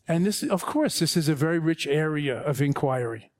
And 0.06 0.26
this, 0.26 0.42
of 0.42 0.64
course, 0.64 0.98
this 0.98 1.16
is 1.16 1.28
a 1.28 1.34
very 1.34 1.58
rich 1.58 1.86
area 1.86 2.38
of 2.40 2.60
inquiry. 2.60 3.30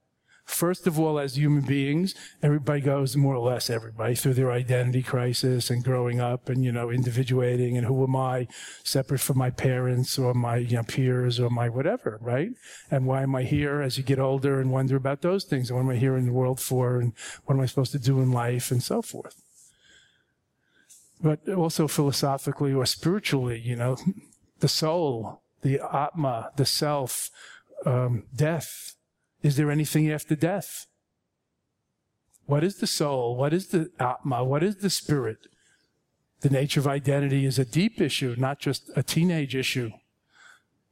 First 0.45 0.87
of 0.87 1.01
all, 1.01 1.19
as 1.19 1.37
human 1.37 1.63
beings, 1.63 2.15
everybody 2.43 2.83
goes, 2.83 3.17
more 3.17 3.35
or 3.35 3.51
less 3.51 3.71
everybody, 3.71 4.15
through 4.15 4.35
their 4.35 4.53
identity 4.53 5.03
crisis 5.03 5.71
and 5.71 5.83
growing 5.83 6.21
up 6.21 6.51
and, 6.51 6.63
you 6.63 6.71
know, 6.71 6.91
individuating 6.91 7.79
and 7.79 7.87
who 7.87 8.05
am 8.05 8.15
I 8.15 8.47
separate 8.83 9.21
from 9.21 9.39
my 9.39 9.51
parents 9.51 10.19
or 10.19 10.35
my 10.35 10.57
you 10.57 10.77
know, 10.77 10.83
peers 10.83 11.41
or 11.41 11.49
my 11.49 11.71
whatever, 11.71 12.19
right? 12.21 12.51
And 12.91 13.07
why 13.07 13.23
am 13.23 13.35
I 13.35 13.45
here 13.45 13.81
as 13.81 13.97
you 13.97 14.05
get 14.05 14.19
older 14.19 14.61
and 14.61 14.71
wonder 14.71 14.97
about 14.97 15.23
those 15.23 15.45
things? 15.45 15.71
And 15.71 15.79
what 15.79 15.85
am 15.85 15.97
I 15.97 15.99
here 15.99 16.17
in 16.17 16.27
the 16.27 16.33
world 16.33 16.61
for? 16.61 17.01
And 17.01 17.15
what 17.47 17.55
am 17.55 17.61
I 17.61 17.67
supposed 17.67 17.93
to 17.93 17.99
do 17.99 18.21
in 18.21 18.31
life 18.31 18.71
and 18.71 18.83
so 18.83 19.01
forth? 19.01 19.41
But 21.23 21.49
also 21.49 21.89
philosophically 21.89 22.75
or 22.75 22.85
spiritually, 22.85 23.59
you 23.59 23.77
know, 23.77 23.97
the 24.61 24.69
soul, 24.69 25.41
the 25.63 25.81
Atma, 25.81 26.51
the 26.57 26.67
self, 26.67 27.31
um, 27.87 28.25
death, 28.35 28.94
is 29.45 29.57
there 29.57 29.71
anything 29.71 30.11
after 30.11 30.35
death? 30.35 30.87
What 32.47 32.65
is 32.65 32.79
the 32.79 32.87
soul? 32.87 33.37
What 33.37 33.53
is 33.53 33.69
the 33.69 33.91
Atma? 34.01 34.43
What 34.43 34.63
is 34.63 34.77
the 34.77 34.89
spirit? 34.89 35.47
The 36.41 36.49
nature 36.49 36.81
of 36.81 36.87
identity 36.87 37.45
is 37.45 37.59
a 37.59 37.65
deep 37.65 38.01
issue, 38.01 38.35
not 38.39 38.59
just 38.59 38.91
a 38.97 39.03
teenage 39.03 39.55
issue. 39.55 39.91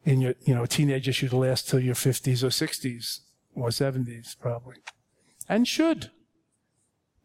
In 0.05 0.21
your, 0.21 0.35
you 0.45 0.55
know, 0.55 0.65
a 0.65 0.69
teenage 0.69 1.09
issue 1.09 1.29
to 1.31 1.37
last 1.37 1.69
till 1.69 1.81
your 1.81 1.95
50s 1.95 2.43
or 2.43 2.49
60s 2.49 3.21
or 3.55 3.69
70s, 3.69 4.39
probably. 4.39 4.77
And 5.49 5.67
should. 5.67 6.11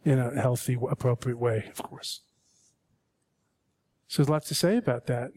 In 0.05 0.19
a 0.19 0.39
healthy, 0.41 0.77
appropriate 0.89 1.39
way, 1.39 1.65
of 1.69 1.83
course. 1.83 2.21
So 4.07 4.21
there's 4.21 4.29
lots 4.29 4.47
to 4.47 4.55
say 4.55 4.77
about 4.77 5.07
that. 5.07 5.31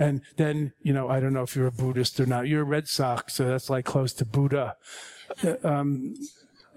And 0.00 0.22
then, 0.36 0.72
you 0.82 0.94
know, 0.94 1.10
I 1.10 1.20
don't 1.20 1.34
know 1.34 1.42
if 1.42 1.54
you're 1.54 1.66
a 1.66 1.72
Buddhist 1.72 2.18
or 2.18 2.24
not. 2.24 2.48
You're 2.48 2.62
a 2.62 2.64
Red 2.64 2.88
Sox, 2.88 3.34
so 3.34 3.46
that's 3.46 3.68
like 3.68 3.84
close 3.84 4.14
to 4.14 4.24
Buddha. 4.24 4.76
Uh, 5.44 5.56
um, 5.62 6.14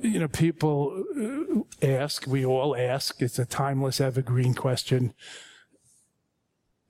you 0.02 0.20
know, 0.20 0.28
people 0.28 1.06
uh, 1.18 1.86
ask, 1.86 2.28
we 2.28 2.46
all 2.46 2.76
ask, 2.76 3.22
it's 3.22 3.40
a 3.40 3.46
timeless, 3.46 4.02
evergreen 4.02 4.54
question. 4.54 5.14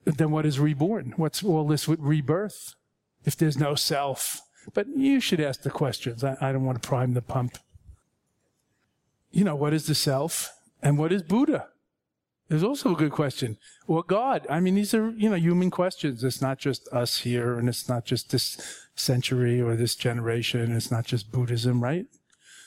Then 0.04 0.32
what 0.32 0.44
is 0.44 0.58
reborn? 0.58 1.14
What's 1.16 1.44
all 1.44 1.68
this 1.68 1.86
with 1.86 2.00
rebirth? 2.00 2.74
If 3.24 3.36
there's 3.36 3.56
no 3.56 3.76
self. 3.76 4.42
But 4.74 4.88
you 4.88 5.20
should 5.20 5.40
ask 5.40 5.62
the 5.62 5.70
questions. 5.70 6.24
I, 6.24 6.36
I 6.40 6.50
don't 6.50 6.64
want 6.64 6.82
to 6.82 6.86
prime 6.86 7.14
the 7.14 7.22
pump. 7.22 7.58
You 9.30 9.44
know, 9.44 9.54
what 9.54 9.72
is 9.72 9.86
the 9.86 9.94
self? 9.94 10.52
And 10.82 10.98
what 10.98 11.12
is 11.12 11.22
Buddha? 11.22 11.68
There's 12.48 12.62
also 12.62 12.92
a 12.92 12.96
good 12.96 13.12
question. 13.12 13.56
Well, 13.86 14.02
God. 14.02 14.46
I 14.50 14.60
mean, 14.60 14.74
these 14.74 14.92
are, 14.94 15.10
you 15.10 15.30
know, 15.30 15.36
human 15.36 15.70
questions. 15.70 16.22
It's 16.22 16.42
not 16.42 16.58
just 16.58 16.86
us 16.88 17.18
here 17.18 17.58
and 17.58 17.68
it's 17.68 17.88
not 17.88 18.04
just 18.04 18.30
this 18.30 18.86
century 18.94 19.60
or 19.60 19.76
this 19.76 19.96
generation. 19.96 20.72
It's 20.76 20.90
not 20.90 21.06
just 21.06 21.32
Buddhism, 21.32 21.82
right? 21.82 22.06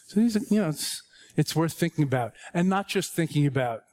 So 0.08 0.20
these, 0.20 0.36
are, 0.36 0.42
you 0.50 0.62
know, 0.62 0.70
it's, 0.70 1.04
it's 1.36 1.56
worth 1.56 1.74
thinking 1.74 2.04
about 2.04 2.34
and 2.54 2.68
not 2.68 2.88
just 2.88 3.14
thinking 3.14 3.46
about, 3.46 3.84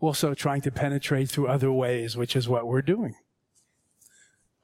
also 0.00 0.34
trying 0.34 0.60
to 0.60 0.70
penetrate 0.70 1.30
through 1.30 1.46
other 1.46 1.72
ways, 1.72 2.16
which 2.16 2.36
is 2.36 2.48
what 2.48 2.66
we're 2.66 2.82
doing. 2.82 3.14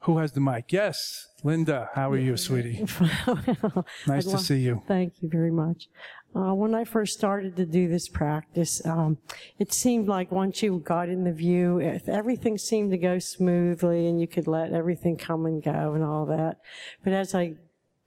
Who 0.00 0.18
has 0.18 0.32
the 0.32 0.40
mic? 0.40 0.72
Yes, 0.72 1.28
Linda. 1.44 1.88
How 1.94 2.10
are 2.10 2.18
you, 2.18 2.36
sweetie? 2.36 2.84
nice 4.06 4.26
to 4.26 4.38
see 4.38 4.58
you. 4.58 4.82
Thank 4.88 5.14
you 5.22 5.28
very 5.28 5.52
much. 5.52 5.88
Uh, 6.34 6.54
when 6.54 6.74
I 6.74 6.84
first 6.84 7.12
started 7.12 7.56
to 7.56 7.66
do 7.66 7.88
this 7.88 8.08
practice, 8.08 8.84
um, 8.86 9.18
it 9.58 9.72
seemed 9.72 10.08
like 10.08 10.32
once 10.32 10.62
you 10.62 10.78
got 10.78 11.10
in 11.10 11.24
the 11.24 11.32
view, 11.32 11.80
everything 12.06 12.56
seemed 12.56 12.90
to 12.92 12.98
go 12.98 13.18
smoothly 13.18 14.06
and 14.06 14.18
you 14.18 14.26
could 14.26 14.46
let 14.46 14.72
everything 14.72 15.18
come 15.18 15.44
and 15.44 15.62
go 15.62 15.92
and 15.92 16.02
all 16.02 16.24
that. 16.26 16.58
But 17.04 17.12
as 17.12 17.34
I 17.34 17.56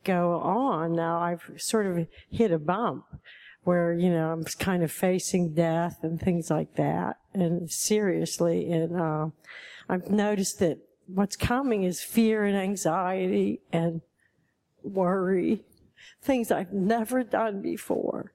go 0.03 0.39
on 0.39 0.93
now, 0.93 1.19
I've 1.19 1.51
sort 1.57 1.85
of 1.85 2.07
hit 2.31 2.51
a 2.51 2.57
bump 2.57 3.05
where, 3.63 3.93
you 3.93 4.09
know, 4.09 4.31
I'm 4.31 4.43
kind 4.43 4.83
of 4.83 4.91
facing 4.91 5.53
death 5.53 5.99
and 6.01 6.19
things 6.19 6.49
like 6.49 6.75
that 6.75 7.17
and 7.33 7.69
seriously. 7.69 8.71
And, 8.71 8.99
uh, 8.99 9.27
I've 9.87 10.09
noticed 10.09 10.59
that 10.59 10.79
what's 11.07 11.35
coming 11.35 11.83
is 11.83 12.01
fear 12.01 12.43
and 12.43 12.57
anxiety 12.57 13.61
and 13.71 14.01
worry, 14.83 15.63
things 16.21 16.51
I've 16.51 16.73
never 16.73 17.23
done 17.23 17.61
before. 17.61 18.33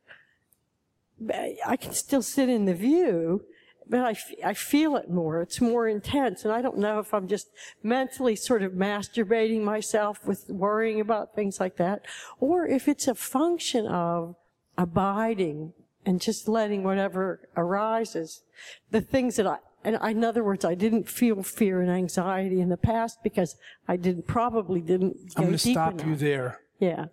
I 1.66 1.76
can 1.76 1.92
still 1.92 2.22
sit 2.22 2.48
in 2.48 2.64
the 2.64 2.74
view, 2.74 3.44
but 3.88 4.00
I, 4.00 4.16
I 4.50 4.54
feel 4.54 4.96
it 4.96 5.10
more. 5.10 5.42
It's 5.42 5.60
more 5.60 5.88
intense. 5.88 6.44
And 6.44 6.52
I 6.52 6.62
don't 6.62 6.78
know 6.78 7.00
if 7.00 7.12
I'm 7.12 7.28
just 7.28 7.50
mentally 7.82 8.36
sort 8.36 8.62
of 8.62 8.72
masturbating 8.72 9.62
myself 9.62 10.24
with 10.24 10.48
worrying 10.48 11.00
about 11.00 11.34
things 11.34 11.60
like 11.60 11.76
that, 11.76 12.06
or 12.38 12.66
if 12.66 12.88
it's 12.88 13.08
a 13.08 13.14
function 13.14 13.86
of 13.86 14.36
abiding 14.78 15.74
and 16.06 16.20
just 16.20 16.48
letting 16.48 16.84
whatever 16.84 17.48
arises, 17.56 18.42
the 18.90 19.00
things 19.00 19.36
that 19.36 19.46
I, 19.46 19.58
and 19.82 19.98
in 20.02 20.24
other 20.24 20.44
words, 20.44 20.64
I 20.64 20.74
didn't 20.74 21.08
feel 21.08 21.42
fear 21.42 21.80
and 21.80 21.90
anxiety 21.90 22.60
in 22.60 22.68
the 22.68 22.76
past 22.76 23.22
because 23.22 23.56
I 23.88 23.96
didn't 23.96 24.26
probably 24.26 24.80
didn't. 24.80 25.16
I'm 25.36 25.44
going 25.44 25.52
to 25.52 25.58
stop 25.58 25.94
enough. 25.94 26.06
you 26.06 26.16
there. 26.16 26.60
Yeah. 26.78 27.06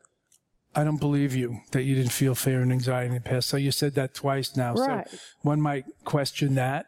I 0.78 0.84
don't 0.84 1.00
believe 1.00 1.36
you 1.36 1.62
that 1.72 1.84
you 1.84 1.96
didn't 1.96 2.12
feel 2.12 2.36
fear 2.36 2.62
and 2.62 2.72
anxiety 2.72 3.08
in 3.08 3.16
the 3.16 3.20
past. 3.20 3.50
So 3.50 3.58
you 3.58 3.72
said 3.72 3.96
that 3.96 4.14
twice 4.14 4.56
now. 4.56 4.76
Right. 4.76 5.10
So 5.10 5.18
one 5.42 5.60
might 5.60 5.86
question 6.06 6.54
that. 6.54 6.86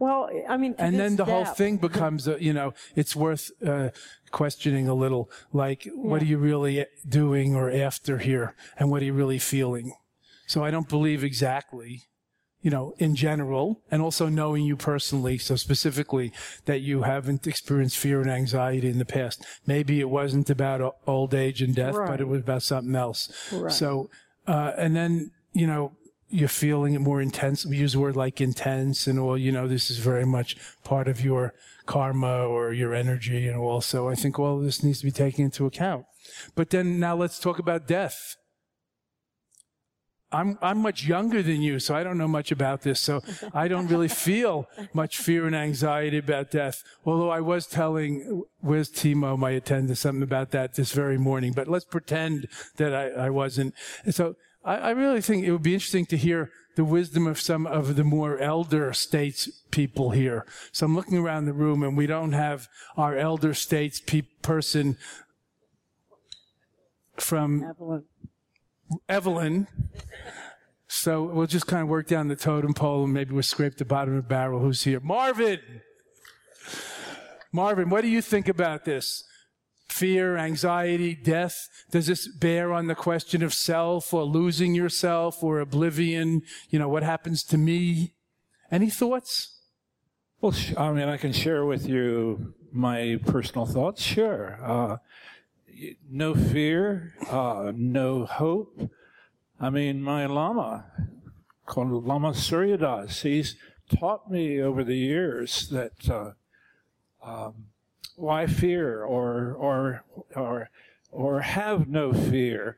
Well, 0.00 0.28
I 0.48 0.56
mean, 0.56 0.74
and 0.78 0.98
then 0.98 1.14
the 1.14 1.24
whole 1.24 1.44
thing 1.44 1.76
becomes, 1.76 2.26
uh, 2.26 2.36
you 2.38 2.52
know, 2.52 2.74
it's 2.96 3.14
worth 3.14 3.52
uh, 3.64 3.90
questioning 4.32 4.88
a 4.88 4.94
little. 4.94 5.30
Like, 5.52 5.88
what 5.94 6.20
are 6.20 6.24
you 6.24 6.38
really 6.38 6.84
doing 7.08 7.54
or 7.54 7.70
after 7.70 8.18
here, 8.18 8.56
and 8.76 8.90
what 8.90 9.00
are 9.02 9.04
you 9.04 9.12
really 9.12 9.38
feeling? 9.38 9.92
So 10.48 10.64
I 10.64 10.72
don't 10.72 10.88
believe 10.88 11.22
exactly, 11.22 12.02
you 12.62 12.70
know, 12.70 12.94
in 12.98 13.14
general, 13.14 13.82
and 13.90 14.00
also 14.00 14.28
knowing 14.28 14.64
you 14.64 14.76
personally, 14.76 15.36
so 15.36 15.56
specifically 15.56 16.32
that 16.64 16.80
you 16.80 17.02
haven't 17.02 17.46
experienced 17.46 17.98
fear 17.98 18.20
and 18.20 18.30
anxiety 18.30 18.88
in 18.88 18.98
the 18.98 19.04
past. 19.04 19.44
Maybe 19.66 20.00
it 20.00 20.08
wasn't 20.08 20.48
about 20.48 20.96
old 21.06 21.34
age 21.34 21.60
and 21.60 21.74
death, 21.74 21.96
but 22.06 22.20
it 22.20 22.28
was 22.28 22.40
about 22.40 22.62
something 22.62 22.94
else. 22.94 23.32
Right. 23.52 23.72
So, 23.72 24.10
uh, 24.46 24.72
and 24.78 24.94
then, 24.94 25.32
you 25.52 25.66
know, 25.66 25.92
you're 26.30 26.48
feeling 26.48 26.94
it 26.94 27.00
more 27.00 27.20
intense. 27.20 27.66
We 27.66 27.76
use 27.76 27.92
the 27.92 28.00
word 28.00 28.16
like 28.16 28.40
intense 28.40 29.06
and 29.06 29.18
all, 29.18 29.36
you 29.36 29.52
know, 29.52 29.68
this 29.68 29.90
is 29.90 29.98
very 29.98 30.24
much 30.24 30.56
part 30.82 31.06
of 31.06 31.22
your 31.22 31.52
karma 31.84 32.46
or 32.46 32.72
your 32.72 32.94
energy 32.94 33.46
and 33.48 33.58
all. 33.58 33.80
So 33.82 34.08
I 34.08 34.14
think 34.14 34.38
all 34.38 34.58
of 34.58 34.64
this 34.64 34.82
needs 34.82 35.00
to 35.00 35.04
be 35.04 35.10
taken 35.10 35.44
into 35.44 35.66
account. 35.66 36.06
But 36.54 36.70
then 36.70 36.98
now 36.98 37.16
let's 37.16 37.38
talk 37.38 37.58
about 37.58 37.86
death. 37.86 38.36
I'm, 40.32 40.58
I'm 40.62 40.78
much 40.78 41.04
younger 41.04 41.42
than 41.42 41.62
you, 41.62 41.78
so 41.78 41.94
I 41.94 42.02
don't 42.02 42.18
know 42.18 42.28
much 42.28 42.50
about 42.50 42.82
this. 42.82 43.00
So 43.00 43.22
I 43.52 43.68
don't 43.68 43.88
really 43.88 44.08
feel 44.28 44.68
much 44.92 45.18
fear 45.18 45.46
and 45.46 45.54
anxiety 45.54 46.18
about 46.18 46.50
death. 46.50 46.82
Although 47.04 47.30
I 47.30 47.40
was 47.40 47.66
telling, 47.66 48.42
where's 48.60 48.90
Timo, 48.90 49.38
my 49.38 49.50
attendant, 49.50 49.98
something 49.98 50.22
about 50.22 50.50
that 50.50 50.74
this 50.74 50.92
very 50.92 51.18
morning. 51.18 51.52
But 51.52 51.68
let's 51.68 51.84
pretend 51.84 52.48
that 52.76 52.94
I, 52.94 53.26
I 53.26 53.30
wasn't. 53.30 53.74
And 54.04 54.14
so 54.14 54.36
I, 54.64 54.76
I 54.76 54.90
really 54.90 55.20
think 55.20 55.44
it 55.44 55.52
would 55.52 55.62
be 55.62 55.74
interesting 55.74 56.06
to 56.06 56.16
hear 56.16 56.50
the 56.74 56.84
wisdom 56.84 57.26
of 57.26 57.38
some 57.38 57.66
of 57.66 57.96
the 57.96 58.04
more 58.04 58.38
elder 58.38 58.92
states 58.92 59.48
people 59.70 60.10
here. 60.10 60.46
So 60.72 60.86
I'm 60.86 60.94
looking 60.94 61.18
around 61.18 61.44
the 61.44 61.52
room 61.52 61.82
and 61.82 61.96
we 61.96 62.06
don't 62.06 62.32
have 62.32 62.68
our 62.96 63.16
elder 63.16 63.52
states 63.52 64.00
pe- 64.00 64.22
person 64.40 64.96
from 67.16 67.64
Evelyn. 67.64 68.04
Evelyn. 69.08 69.66
So 70.88 71.22
we'll 71.22 71.46
just 71.46 71.66
kind 71.66 71.82
of 71.82 71.88
work 71.88 72.06
down 72.06 72.28
the 72.28 72.36
totem 72.36 72.74
pole 72.74 73.04
and 73.04 73.14
maybe 73.14 73.32
we'll 73.32 73.42
scrape 73.42 73.76
the 73.76 73.84
bottom 73.84 74.16
of 74.16 74.24
the 74.24 74.28
barrel. 74.28 74.60
Who's 74.60 74.84
here? 74.84 75.00
Marvin! 75.00 75.60
Marvin, 77.52 77.90
what 77.90 78.02
do 78.02 78.08
you 78.08 78.22
think 78.22 78.48
about 78.48 78.84
this? 78.84 79.24
Fear, 79.88 80.38
anxiety, 80.38 81.14
death? 81.14 81.68
Does 81.90 82.06
this 82.06 82.26
bear 82.26 82.72
on 82.72 82.86
the 82.86 82.94
question 82.94 83.42
of 83.42 83.52
self 83.52 84.12
or 84.14 84.24
losing 84.24 84.74
yourself 84.74 85.42
or 85.42 85.60
oblivion? 85.60 86.42
You 86.70 86.78
know, 86.78 86.88
what 86.88 87.02
happens 87.02 87.42
to 87.44 87.58
me? 87.58 88.14
Any 88.70 88.88
thoughts? 88.88 89.60
Well, 90.40 90.54
I 90.76 90.92
mean, 90.92 91.08
I 91.08 91.18
can 91.18 91.32
share 91.32 91.64
with 91.66 91.86
you 91.86 92.54
my 92.72 93.20
personal 93.26 93.66
thoughts. 93.66 94.02
Sure. 94.02 94.58
Uh, 94.62 94.96
no 96.10 96.34
fear, 96.34 97.14
uh, 97.30 97.72
no 97.74 98.24
hope. 98.26 98.90
I 99.60 99.70
mean, 99.70 100.02
my 100.02 100.26
Lama, 100.26 100.86
called 101.66 102.04
Lama 102.04 102.34
Surya 102.34 102.78
Das, 102.78 103.22
he's 103.22 103.56
taught 103.88 104.30
me 104.30 104.60
over 104.60 104.84
the 104.84 104.96
years 104.96 105.68
that 105.68 106.08
uh, 106.08 106.32
um, 107.24 107.66
why 108.16 108.46
fear 108.46 109.02
or 109.02 109.52
or 109.52 110.04
or 110.34 110.70
or 111.10 111.40
have 111.40 111.88
no 111.88 112.12
fear. 112.12 112.76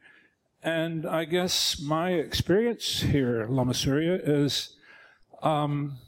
And 0.62 1.06
I 1.06 1.24
guess 1.24 1.80
my 1.80 2.12
experience 2.12 3.02
here, 3.02 3.46
Lama 3.48 3.74
Surya, 3.74 4.20
is 4.22 4.76
um, 5.42 5.98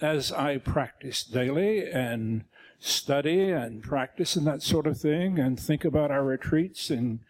as 0.00 0.32
I 0.32 0.58
practice 0.58 1.22
daily 1.22 1.88
and 1.88 2.44
study 2.80 3.50
and 3.50 3.82
practice 3.82 4.34
and 4.36 4.46
that 4.46 4.62
sort 4.62 4.86
of 4.86 4.98
thing 4.98 5.38
and 5.38 5.60
think 5.60 5.84
about 5.84 6.10
our 6.10 6.24
retreats 6.24 6.90
and 6.90 7.20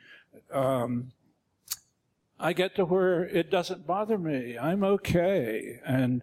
um, 0.53 1.13
I 2.43 2.55
get 2.55 2.75
to 2.77 2.87
where 2.87 3.27
it 3.27 3.51
doesn't 3.51 3.87
bother 3.87 4.17
me. 4.17 4.57
I'm 4.57 4.83
okay. 4.83 5.79
And, 5.85 6.23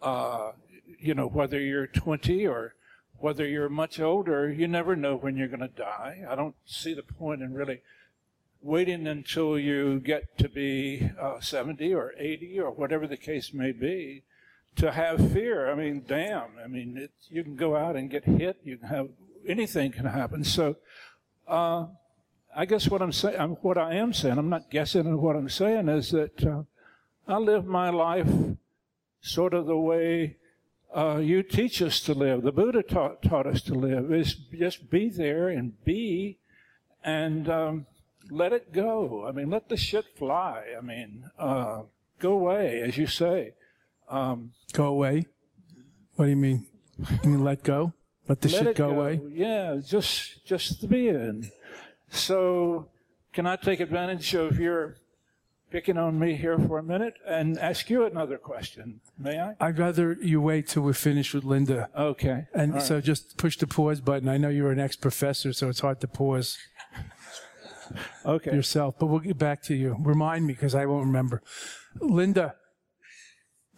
uh, 0.00 0.52
you 0.98 1.14
know, 1.14 1.26
whether 1.26 1.60
you're 1.60 1.86
20 1.86 2.46
or 2.46 2.74
whether 3.18 3.46
you're 3.46 3.68
much 3.68 4.00
older, 4.00 4.50
you 4.50 4.66
never 4.66 4.96
know 4.96 5.16
when 5.16 5.36
you're 5.36 5.48
going 5.48 5.60
to 5.60 5.68
die. 5.68 6.24
I 6.28 6.34
don't 6.34 6.54
see 6.64 6.94
the 6.94 7.02
point 7.02 7.42
in 7.42 7.52
really 7.52 7.82
waiting 8.62 9.06
until 9.06 9.58
you 9.58 10.00
get 10.00 10.38
to 10.38 10.48
be 10.48 11.10
uh, 11.20 11.40
70 11.40 11.92
or 11.92 12.14
80 12.18 12.60
or 12.60 12.70
whatever 12.70 13.06
the 13.06 13.16
case 13.16 13.52
may 13.52 13.72
be 13.72 14.22
to 14.78 14.92
have 14.92 15.32
fear. 15.32 15.70
I 15.70 15.74
mean, 15.74 16.04
damn. 16.06 16.50
I 16.62 16.66
mean, 16.66 16.96
it, 16.96 17.12
you 17.28 17.42
can 17.42 17.56
go 17.56 17.76
out 17.76 17.96
and 17.96 18.10
get 18.10 18.24
hit. 18.24 18.58
You 18.64 18.78
can 18.78 18.88
have 18.88 19.08
anything 19.46 19.92
can 19.92 20.06
happen. 20.06 20.44
So, 20.44 20.76
uh, 21.46 21.86
I 22.56 22.64
guess 22.64 22.88
what 22.88 23.02
I'm 23.02 23.12
saying, 23.12 23.58
what 23.62 23.78
I 23.78 23.94
am 23.94 24.12
saying, 24.12 24.38
I'm 24.38 24.48
not 24.48 24.70
guessing 24.70 25.06
at 25.06 25.18
what 25.18 25.36
I'm 25.36 25.48
saying 25.48 25.88
is 25.88 26.10
that 26.12 26.44
uh, 26.44 26.62
I 27.26 27.38
live 27.38 27.66
my 27.66 27.90
life 27.90 28.28
sort 29.20 29.54
of 29.54 29.66
the 29.66 29.76
way 29.76 30.36
uh, 30.96 31.18
you 31.18 31.42
teach 31.42 31.82
us 31.82 32.00
to 32.00 32.14
live. 32.14 32.42
The 32.42 32.52
Buddha 32.52 32.82
taught, 32.82 33.22
taught 33.22 33.46
us 33.46 33.62
to 33.62 33.74
live 33.74 34.12
is 34.12 34.34
just 34.34 34.90
be 34.90 35.10
there 35.10 35.48
and 35.48 35.72
be, 35.84 36.38
and 37.04 37.48
um, 37.48 37.86
let 38.30 38.52
it 38.52 38.72
go. 38.72 39.26
I 39.26 39.32
mean, 39.32 39.50
let 39.50 39.68
the 39.68 39.76
shit 39.76 40.06
fly. 40.16 40.64
I 40.76 40.80
mean, 40.80 41.30
uh, 41.38 41.82
go 42.18 42.32
away, 42.32 42.80
as 42.80 42.96
you 42.96 43.06
say. 43.06 43.52
Um, 44.08 44.52
Go 44.72 44.86
away? 44.86 45.26
What 46.16 46.26
do 46.26 46.30
you 46.30 46.36
mean? 46.36 46.66
You 47.22 47.30
mean 47.30 47.44
let 47.44 47.62
go? 47.62 47.92
Let 48.28 48.40
the 48.40 48.48
let 48.48 48.58
shit 48.58 48.66
it 48.68 48.76
go, 48.76 48.90
away? 48.90 49.20
Yeah, 49.30 49.80
just 49.84 50.44
just 50.44 50.80
the 50.80 50.88
being. 50.88 51.50
So, 52.10 52.88
can 53.32 53.46
I 53.46 53.56
take 53.56 53.80
advantage 53.80 54.34
of 54.34 54.58
your 54.58 54.96
picking 55.70 55.98
on 55.98 56.18
me 56.18 56.34
here 56.34 56.58
for 56.58 56.78
a 56.78 56.82
minute 56.82 57.14
and 57.26 57.58
ask 57.58 57.88
you 57.90 58.04
another 58.04 58.38
question? 58.38 59.00
May 59.18 59.40
I? 59.40 59.54
I'd 59.60 59.78
rather 59.78 60.16
you 60.20 60.40
wait 60.40 60.68
till 60.68 60.82
we're 60.82 60.92
finished 60.92 61.34
with 61.34 61.44
Linda. 61.44 61.88
Okay. 61.96 62.46
And 62.54 62.72
All 62.72 62.78
right. 62.78 62.86
so 62.86 63.00
just 63.00 63.36
push 63.36 63.56
the 63.56 63.66
pause 63.66 64.00
button. 64.00 64.28
I 64.28 64.38
know 64.38 64.48
you're 64.48 64.72
an 64.72 64.80
ex-professor, 64.80 65.52
so 65.52 65.68
it's 65.68 65.80
hard 65.80 66.00
to 66.00 66.08
pause 66.08 66.58
okay. 68.24 68.54
yourself, 68.54 68.96
but 68.98 69.06
we'll 69.06 69.20
get 69.20 69.38
back 69.38 69.62
to 69.64 69.74
you. 69.74 69.96
Remind 70.00 70.46
me 70.46 70.54
because 70.54 70.74
I 70.74 70.86
won't 70.86 71.06
remember. 71.06 71.42
Linda, 72.00 72.54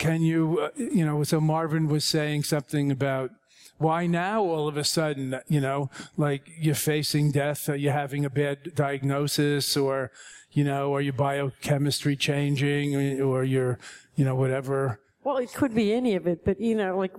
can 0.01 0.23
you, 0.23 0.59
uh, 0.59 0.71
you 0.77 1.05
know, 1.05 1.23
so 1.25 1.41
Marvin 1.41 1.87
was 1.87 2.07
saying 2.07 2.43
something 2.45 2.91
about 2.91 3.31
why 3.77 4.07
now 4.07 4.43
all 4.43 4.67
of 4.67 4.79
a 4.79 4.83
sudden, 4.83 5.39
you 5.47 5.61
know, 5.61 5.91
like 6.17 6.51
you're 6.59 6.75
facing 6.75 7.31
death, 7.31 7.69
are 7.69 7.77
you 7.77 7.91
having 7.91 8.25
a 8.25 8.31
bad 8.31 8.75
diagnosis 8.75 9.77
or, 9.77 10.11
you 10.53 10.65
know, 10.65 10.95
are 10.95 11.03
your 11.03 11.13
biochemistry 11.13 12.17
changing 12.17 12.97
or 13.21 13.45
you're, 13.45 13.79
you 14.17 14.25
know, 14.25 14.35
whatever. 14.35 15.01
Well, 15.23 15.37
it 15.37 15.53
could 15.53 15.75
be 15.75 15.93
any 15.93 16.17
of 16.17 16.27
it, 16.27 16.47
but 16.47 16.59
you 16.59 16.75
know, 16.75 16.97
like 16.97 17.13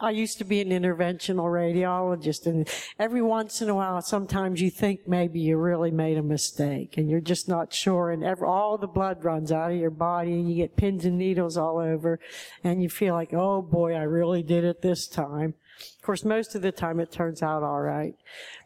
I 0.00 0.10
used 0.10 0.38
to 0.38 0.44
be 0.44 0.60
an 0.60 0.68
interventional 0.68 1.46
radiologist, 1.46 2.46
and 2.46 2.68
every 3.00 3.20
once 3.20 3.60
in 3.60 3.68
a 3.68 3.74
while, 3.74 4.00
sometimes 4.00 4.60
you 4.60 4.70
think 4.70 5.08
maybe 5.08 5.40
you 5.40 5.56
really 5.56 5.90
made 5.90 6.16
a 6.18 6.22
mistake, 6.22 6.96
and 6.96 7.10
you're 7.10 7.20
just 7.20 7.48
not 7.48 7.72
sure, 7.72 8.12
and 8.12 8.22
every, 8.22 8.46
all 8.46 8.78
the 8.78 8.86
blood 8.86 9.24
runs 9.24 9.50
out 9.50 9.72
of 9.72 9.76
your 9.76 9.90
body, 9.90 10.34
and 10.34 10.48
you 10.48 10.56
get 10.56 10.76
pins 10.76 11.04
and 11.04 11.18
needles 11.18 11.56
all 11.56 11.78
over, 11.78 12.20
and 12.62 12.80
you 12.80 12.88
feel 12.88 13.14
like, 13.14 13.34
oh 13.34 13.60
boy, 13.60 13.94
I 13.94 14.02
really 14.02 14.42
did 14.42 14.62
it 14.62 14.82
this 14.82 15.08
time. 15.08 15.54
Of 15.96 16.02
course, 16.02 16.24
most 16.24 16.54
of 16.54 16.62
the 16.62 16.72
time 16.72 17.00
it 17.00 17.10
turns 17.10 17.42
out 17.42 17.64
all 17.64 17.80
right, 17.80 18.14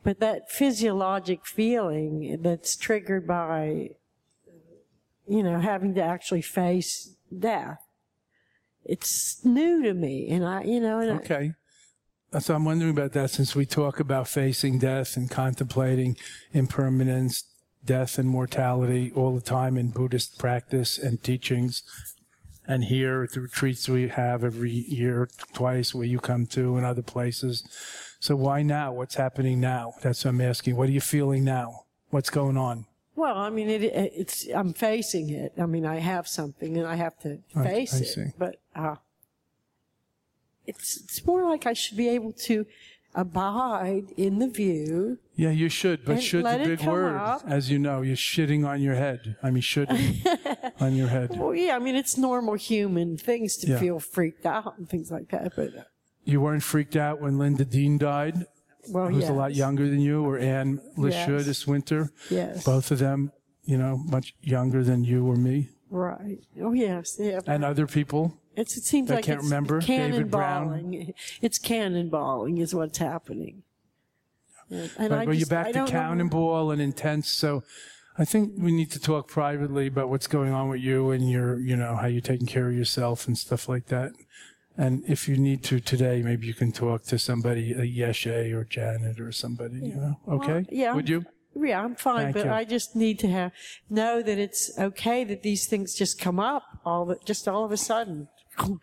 but 0.03 0.21
that 0.21 0.51
physiologic 0.51 1.47
feeling 1.47 2.41
that's 2.43 2.77
triggered 2.77 3.27
by, 3.27 3.91
you 5.27 5.43
know, 5.43 5.61
having 5.61 5.95
to 5.95 6.03
actually 6.03 6.43
face 6.43 7.17
death 7.37 7.81
it's 8.85 9.45
new 9.45 9.83
to 9.83 9.95
me 9.95 10.29
and 10.31 10.45
i 10.45 10.63
you 10.63 10.81
know 10.81 10.99
and 11.01 11.11
I, 11.13 11.15
Okay. 11.17 11.53
Uh, 12.33 12.41
so 12.41 12.55
I'm 12.55 12.65
wondering 12.65 12.91
about 12.91 13.13
that 13.13 13.31
since 13.31 13.55
we 13.55 13.67
talk 13.67 14.01
about 14.01 14.27
facing 14.27 14.79
death 14.79 15.19
and 15.19 15.31
contemplating 15.31 16.17
impermanence, 16.55 17.45
death 17.85 18.19
and 18.19 18.27
mortality 18.29 19.13
all 19.15 19.35
the 19.35 19.43
time 19.43 19.77
in 19.77 19.91
Buddhist 19.91 20.39
practice 20.39 20.97
and 20.99 21.23
teachings. 21.23 21.83
And 22.67 22.85
here 22.85 23.25
at 23.25 23.33
the 23.33 23.41
retreats 23.43 23.87
we 23.89 24.09
have 24.09 24.45
every 24.45 24.71
year, 24.71 25.29
twice 25.53 25.95
where 25.95 26.07
you 26.07 26.21
come 26.21 26.47
to 26.47 26.77
and 26.79 26.87
other 26.87 27.03
places. 27.03 27.65
So 28.21 28.35
why 28.37 28.63
now? 28.63 28.93
What's 28.93 29.17
happening 29.17 29.61
now? 29.61 29.93
That's 30.01 30.25
what 30.25 30.31
I'm 30.31 30.41
asking. 30.41 30.77
What 30.77 30.89
are 30.89 30.93
you 30.93 31.01
feeling 31.03 31.45
now? 31.45 31.85
What's 32.11 32.31
going 32.31 32.57
on? 32.57 32.87
well 33.15 33.37
i 33.37 33.51
mean 33.51 33.69
it, 33.69 33.83
it's 33.83 34.49
i'm 34.55 34.73
facing 34.73 35.29
it 35.29 35.53
i 35.59 35.67
mean 35.67 35.85
i 35.85 35.97
have 35.99 36.27
something 36.27 36.79
and 36.79 36.87
i 36.87 36.95
have 36.95 37.15
to 37.19 37.39
I- 37.55 37.63
face 37.63 37.93
I 37.95 37.99
it 37.99 38.07
see. 38.07 38.25
but 38.39 38.57
uh 38.75 38.97
it's 40.67 41.01
it's 41.03 41.27
more 41.27 41.45
like 41.49 41.67
i 41.67 41.73
should 41.73 41.97
be 41.97 42.09
able 42.09 42.33
to 42.33 42.65
abide 43.15 44.07
in 44.17 44.39
the 44.39 44.49
view 44.49 45.19
Yeah, 45.37 45.51
you 45.51 45.69
should, 45.69 46.03
but 46.07 46.17
let 46.33 46.63
a 46.63 46.65
big 46.65 46.83
word. 46.83 47.15
up. 47.17 47.43
As 47.47 47.71
you 47.71 47.79
know, 47.79 48.01
you're 48.01 48.17
shitting 48.17 48.67
on 48.67 48.81
your 48.81 48.95
head. 48.95 49.37
I 49.43 49.51
mean, 49.51 49.61
shoulding 49.61 50.23
on 50.81 50.97
your 50.97 51.09
head. 51.09 51.37
well 51.39 51.55
yeah 51.55 51.77
i 51.77 51.79
mean 51.79 51.95
it's 51.95 52.17
normal 52.17 52.55
human 52.55 53.19
things 53.19 53.57
to 53.59 53.67
Yeah. 53.67 53.79
feel 53.81 53.99
freaked 54.01 54.47
out 54.47 54.79
and 54.79 54.89
things 54.89 55.11
like 55.11 55.29
that 55.29 55.53
but 55.55 55.71
you 56.25 56.41
weren't 56.41 56.63
freaked 56.63 56.97
out 56.97 57.21
when 57.21 57.37
Linda 57.37 57.65
Dean 57.67 57.99
died, 57.99 58.47
Well, 58.89 59.09
who's 59.09 59.23
yes. 59.25 59.31
a 59.31 59.35
lot 59.35 59.55
younger 59.57 59.89
than 59.91 60.01
you, 60.01 60.25
or 60.25 60.39
Anne 60.39 60.81
Lachaux 60.97 61.37
Yes. 61.39 61.47
this 61.47 61.67
winter. 61.67 62.11
Yes. 62.31 62.65
Both 62.65 62.91
of 62.93 62.99
them, 63.01 63.33
you 63.65 63.77
know, 63.77 63.97
much 63.99 64.35
younger 64.41 64.83
than 64.85 65.03
you 65.05 65.27
or 65.27 65.35
me, 65.37 65.69
Right. 65.91 66.39
Oh, 66.63 66.73
yes. 66.73 67.17
Yeah. 67.21 67.41
and 67.47 67.63
other 67.65 67.87
people. 67.89 68.39
It's, 68.57 68.77
it 68.77 68.85
seems 68.85 69.11
I 69.11 69.17
like 69.17 69.25
can't 69.25 69.39
it's 69.41 69.45
remember. 69.49 69.81
David 69.81 70.31
Brown. 70.31 70.69
cannonballing. 70.69 71.15
It's 71.43 71.59
cannonballing 71.59 72.61
is 72.61 72.75
what's 72.75 72.99
happening. 72.99 73.63
And, 74.71 74.91
and 74.99 75.13
I 75.15 75.17
Right, 75.19 75.27
but 75.27 75.33
you're 75.33 75.41
just- 75.41 75.51
back 75.51 75.67
I 75.67 75.73
to 75.73 75.79
don't 75.79 75.85
know- 75.87 75.91
cannonball 76.01 76.71
and 76.71 76.81
intense. 76.83 77.31
So 77.31 77.63
I 78.19 78.25
think 78.25 78.53
we 78.59 78.73
need 78.73 78.91
to 78.93 79.01
talk 79.01 79.29
privately 79.29 79.87
about 79.87 80.09
what's 80.11 80.27
going 80.27 80.53
on 80.53 80.69
with 80.69 80.81
you 80.81 81.11
and 81.11 81.31
your, 81.31 81.59
you 81.59 81.77
know, 81.77 81.97
how 81.97 82.07
you're 82.07 82.21
taking 82.21 82.47
care 82.47 82.69
of 82.69 82.75
yourself 82.75 83.27
and 83.27 83.37
stuff 83.39 83.69
like 83.69 83.87
that. 83.87 84.13
And 84.77 85.03
if 85.07 85.29
you 85.29 85.37
need 85.37 85.63
to 85.65 85.81
today, 85.81 86.23
maybe 86.23 86.47
you 86.47 86.55
can 86.55 86.73
talk 86.73 87.03
to 87.05 87.19
somebody, 87.19 87.73
a 87.73 87.81
Yeshe 87.87 88.53
or 88.55 88.65
Janet 88.65 89.21
or 89.21 89.31
somebody, 89.33 89.77
you 89.77 89.95
know, 89.95 90.19
okay? 90.29 90.65
yeah. 90.71 90.95
Would 90.95 91.09
you? 91.11 91.25
Yeah, 91.55 91.83
I'm 91.85 91.95
fine, 91.97 92.33
Thank 92.33 92.37
but 92.37 92.45
you. 92.47 92.51
I 92.53 92.65
just 92.65 92.97
need 92.97 93.19
to 93.19 93.29
have 93.29 93.53
know 93.91 94.23
that 94.23 94.39
it's 94.39 94.71
okay 94.79 95.25
that 95.25 95.43
these 95.43 95.67
things 95.67 95.95
just 95.95 96.19
come 96.19 96.41
up 96.41 96.63
all 96.87 97.05
the, 97.05 97.19
just 97.27 97.47
all 97.47 97.65
of 97.67 97.73
a 97.73 97.77
sudden. 97.77 98.29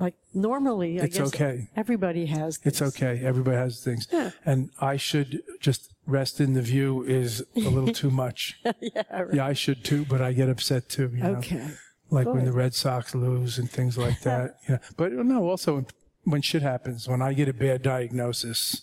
Like 0.00 0.14
normally, 0.34 1.00
I 1.00 1.04
It's 1.04 1.18
guess 1.18 1.28
okay. 1.28 1.68
everybody 1.76 2.26
has. 2.26 2.58
It's 2.64 2.82
okay. 2.82 3.20
Everybody 3.22 3.56
has 3.56 3.80
things. 3.82 4.08
Yeah. 4.10 4.32
And 4.44 4.70
I 4.80 4.96
should 4.96 5.42
just 5.60 5.94
rest 6.04 6.40
in 6.40 6.54
the 6.54 6.62
view 6.62 7.04
is 7.04 7.44
a 7.54 7.60
little 7.60 7.94
too 7.94 8.10
much. 8.24 8.58
yeah, 8.80 9.02
right. 9.12 9.34
Yeah, 9.34 9.46
I 9.46 9.52
should 9.52 9.84
too, 9.84 10.04
but 10.04 10.20
I 10.20 10.32
get 10.32 10.48
upset 10.48 10.88
too. 10.88 11.12
You 11.14 11.22
know? 11.22 11.36
Okay. 11.36 11.64
like 12.10 12.26
when 12.26 12.44
the 12.44 12.52
Red 12.52 12.74
Sox 12.74 13.14
lose 13.14 13.56
and 13.56 13.70
things 13.70 13.96
like 13.96 14.20
that. 14.22 14.56
Yeah, 14.68 14.78
but 14.96 15.12
no, 15.12 15.48
also 15.48 15.76
when, 15.76 15.86
when 16.24 16.42
shit 16.42 16.62
happens, 16.62 17.06
when 17.06 17.22
I 17.22 17.32
get 17.32 17.48
a 17.48 17.54
bad 17.54 17.82
diagnosis, 17.82 18.82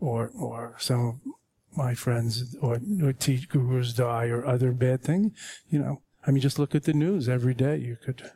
or 0.00 0.30
or 0.38 0.76
some 0.78 1.08
of 1.08 1.14
my 1.76 1.94
friends 1.94 2.56
or, 2.62 2.80
or 3.02 3.12
teach 3.12 3.48
gurus 3.48 3.92
die 3.94 4.26
or 4.26 4.46
other 4.46 4.70
bad 4.72 5.02
thing, 5.02 5.34
you 5.68 5.78
know. 5.80 6.02
I 6.24 6.30
mean, 6.30 6.40
just 6.40 6.58
look 6.58 6.74
at 6.74 6.84
the 6.84 6.92
news 6.92 7.28
every 7.28 7.54
day. 7.54 7.76
You 7.78 7.96
could 7.96 8.30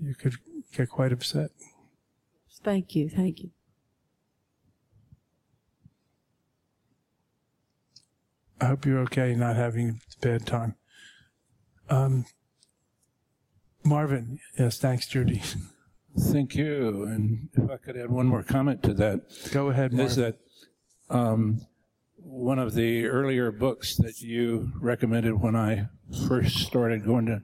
you 0.00 0.14
could 0.14 0.34
get 0.72 0.88
quite 0.88 1.12
upset. 1.12 1.50
Thank 2.62 2.94
you. 2.94 3.08
Thank 3.08 3.40
you. 3.40 3.50
I 8.60 8.66
hope 8.66 8.84
you're 8.84 8.98
okay, 9.00 9.34
not 9.34 9.56
having 9.56 10.00
a 10.16 10.26
bad 10.26 10.46
time. 10.46 10.74
Um, 11.88 12.26
Marvin, 13.84 14.40
yes, 14.58 14.78
thanks, 14.78 15.06
Judy. 15.06 15.42
Thank 16.18 16.56
you. 16.56 17.04
And 17.04 17.48
if 17.54 17.70
I 17.70 17.76
could 17.76 17.96
add 17.96 18.10
one 18.10 18.26
more 18.26 18.42
comment 18.42 18.82
to 18.82 18.94
that, 18.94 19.20
Go 19.52 19.68
ahead, 19.68 19.94
is 19.94 20.16
that 20.16 20.38
um, 21.08 21.60
one 22.16 22.58
of 22.58 22.74
the 22.74 23.06
earlier 23.06 23.52
books 23.52 23.96
that 23.96 24.20
you 24.20 24.72
recommended 24.80 25.40
when 25.40 25.54
I 25.54 25.88
first 26.26 26.58
started 26.58 27.04
going 27.04 27.26
to 27.26 27.42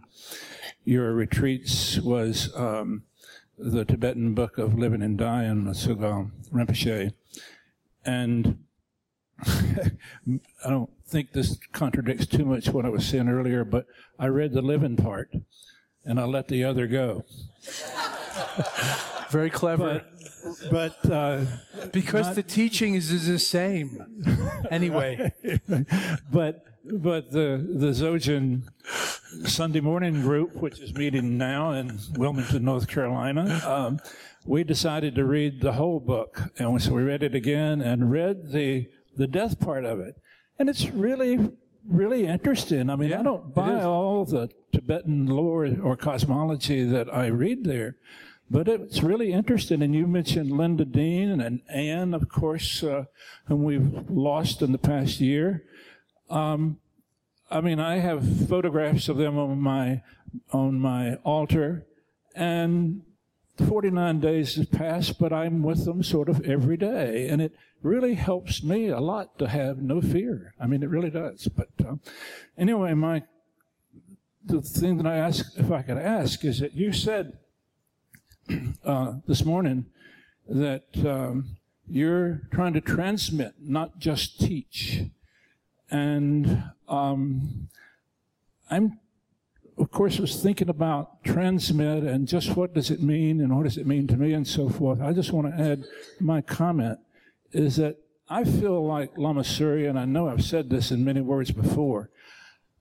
your 0.85 1.12
retreats 1.12 1.99
was 1.99 2.55
um, 2.57 3.05
the 3.59 3.85
Tibetan 3.85 4.35
book 4.35 4.59
of 4.59 4.79
Living 4.79 5.03
and 5.03 5.18
Dying, 5.18 5.64
Sogyal 5.66 6.31
Rinpoche. 6.53 7.12
And 8.05 8.64
I 9.47 10.68
don't 10.68 10.90
think 11.07 11.33
this 11.33 11.59
contradicts 11.73 12.27
too 12.27 12.44
much 12.44 12.68
what 12.68 12.85
I 12.85 12.90
was 12.90 13.07
saying 13.07 13.29
earlier, 13.29 13.64
but 13.64 13.87
I 14.18 14.27
read 14.27 14.53
the 14.53 14.62
living 14.62 14.97
part 14.97 15.33
and 16.05 16.20
I 16.20 16.25
let 16.25 16.49
the 16.49 16.64
other 16.64 16.87
go. 16.87 17.25
Very 19.31 19.51
clever. 19.51 20.05
But 20.70 21.11
uh, 21.11 21.44
because 21.92 22.35
the 22.35 22.42
teaching 22.42 22.94
is, 22.94 23.11
is 23.11 23.27
the 23.27 23.38
same. 23.38 24.23
Anyway, 24.70 25.33
but 26.31 26.66
but 26.85 27.31
the 27.31 27.66
the 27.68 27.88
Dzogchen 27.88 28.62
Sunday 29.47 29.81
morning 29.81 30.20
group, 30.23 30.55
which 30.57 30.81
is 30.81 30.94
meeting 30.94 31.38
now 31.38 31.73
in 31.73 31.99
Wilmington, 32.16 32.64
North 32.64 32.88
Carolina, 32.88 33.61
um, 33.66 33.99
we 34.44 34.64
decided 34.64 35.14
to 35.14 35.25
read 35.25 35.61
the 35.61 35.73
whole 35.73 36.01
book, 36.01 36.53
and 36.59 36.81
so 36.81 36.92
we 36.92 37.03
read 37.03 37.23
it 37.23 37.35
again 37.35 37.81
and 37.81 38.11
read 38.11 38.53
the 38.53 38.88
the 39.16 39.27
death 39.27 39.59
part 39.61 39.85
of 39.85 40.01
it, 40.01 40.16
and 40.59 40.68
it's 40.68 40.90
really 40.90 41.51
really 41.87 42.27
interesting. 42.27 42.88
I 42.90 42.97
mean, 42.97 43.11
Yeah, 43.11 43.20
I 43.20 43.23
don't 43.23 43.55
buy 43.55 43.83
all 43.83 44.25
the 44.25 44.51
Tibetan 44.73 45.27
lore 45.27 45.68
or 45.83 45.97
cosmology 45.97 46.85
that 46.85 47.12
I 47.14 47.27
read 47.27 47.64
there. 47.64 47.97
But 48.51 48.68
it's 48.68 49.03
really 49.03 49.33
interesting, 49.33 49.83
and 49.83 49.94
you 49.94 50.07
mentioned 50.07 50.51
Linda 50.51 50.85
Dean 50.85 51.40
and 51.40 51.62
Anne, 51.68 52.12
of 52.12 52.29
course, 52.29 52.83
uh, 52.83 53.05
whom 53.47 53.64
we've 53.64 54.11
lost 54.11 54.61
in 54.61 54.73
the 54.73 54.79
past 54.79 55.18
year. 55.18 55.64
Um, 56.31 56.79
I 57.51 57.61
mean, 57.61 57.79
I 57.79 57.99
have 57.99 58.49
photographs 58.49 59.09
of 59.09 59.17
them 59.17 59.39
on 59.39 59.61
my 59.61 60.03
on 60.51 60.81
my 60.81 61.15
altar, 61.17 61.87
and 62.35 63.03
49 63.69 64.21
days 64.21 64.57
have 64.57 64.73
passed, 64.73 65.19
but 65.19 65.33
I'm 65.33 65.63
with 65.63 65.85
them 65.85 66.03
sort 66.03 66.29
of 66.29 66.45
every 66.45 66.77
day, 66.77 67.29
and 67.29 67.41
it 67.41 67.53
really 67.83 68.15
helps 68.15 68.65
me 68.65 68.89
a 68.89 68.99
lot 68.99 69.39
to 69.39 69.47
have 69.47 69.79
no 69.79 70.01
fear. 70.01 70.55
I 70.59 70.67
mean, 70.67 70.83
it 70.83 70.89
really 70.89 71.11
does. 71.11 71.47
But 71.49 71.69
uh, 71.87 71.97
anyway, 72.59 72.95
my 72.95 73.23
the 74.45 74.61
thing 74.61 74.97
that 74.99 75.07
I 75.07 75.17
ask, 75.17 75.57
if 75.59 75.71
I 75.71 75.83
could 75.83 75.99
ask, 75.99 76.45
is 76.45 76.61
that 76.61 76.75
you 76.75 76.93
said 76.93 77.39
uh, 78.85 79.15
this 79.27 79.45
morning 79.45 79.87
that 80.49 80.85
um, 81.07 81.57
you're 81.89 82.43
trying 82.53 82.75
to 82.75 82.81
transmit, 82.81 83.55
not 83.61 83.99
just 83.99 84.41
teach. 84.41 85.03
And 85.90 86.64
um, 86.88 87.68
I'm, 88.70 88.99
of 89.79 89.90
course, 89.90 90.18
was 90.18 90.42
thinking 90.42 90.68
about 90.68 91.23
transmit 91.25 92.05
and 92.05 92.27
just 92.27 92.57
what 92.57 92.75
does 92.75 92.90
it 92.90 93.03
mean 93.03 93.40
and 93.40 93.57
what 93.57 93.64
does 93.64 93.77
it 93.77 93.87
mean 93.87 94.07
to 94.09 94.16
me 94.16 94.33
and 94.33 94.47
so 94.47 94.68
forth. 94.68 95.01
I 95.01 95.12
just 95.12 95.33
want 95.33 95.55
to 95.55 95.62
add 95.62 95.85
my 96.20 96.40
comment 96.40 96.99
is 97.53 97.77
that 97.77 97.99
I 98.29 98.44
feel 98.44 98.85
like 98.85 99.18
Lama 99.18 99.44
Surya, 99.44 99.90
and 99.90 99.99
I 99.99 100.07
know 100.07 100.29
I've 100.29 100.44
said 100.44 100.70
this 100.70 100.90
in 100.90 101.05
many 101.05 101.20
words 101.20 101.51
before, 101.51 102.11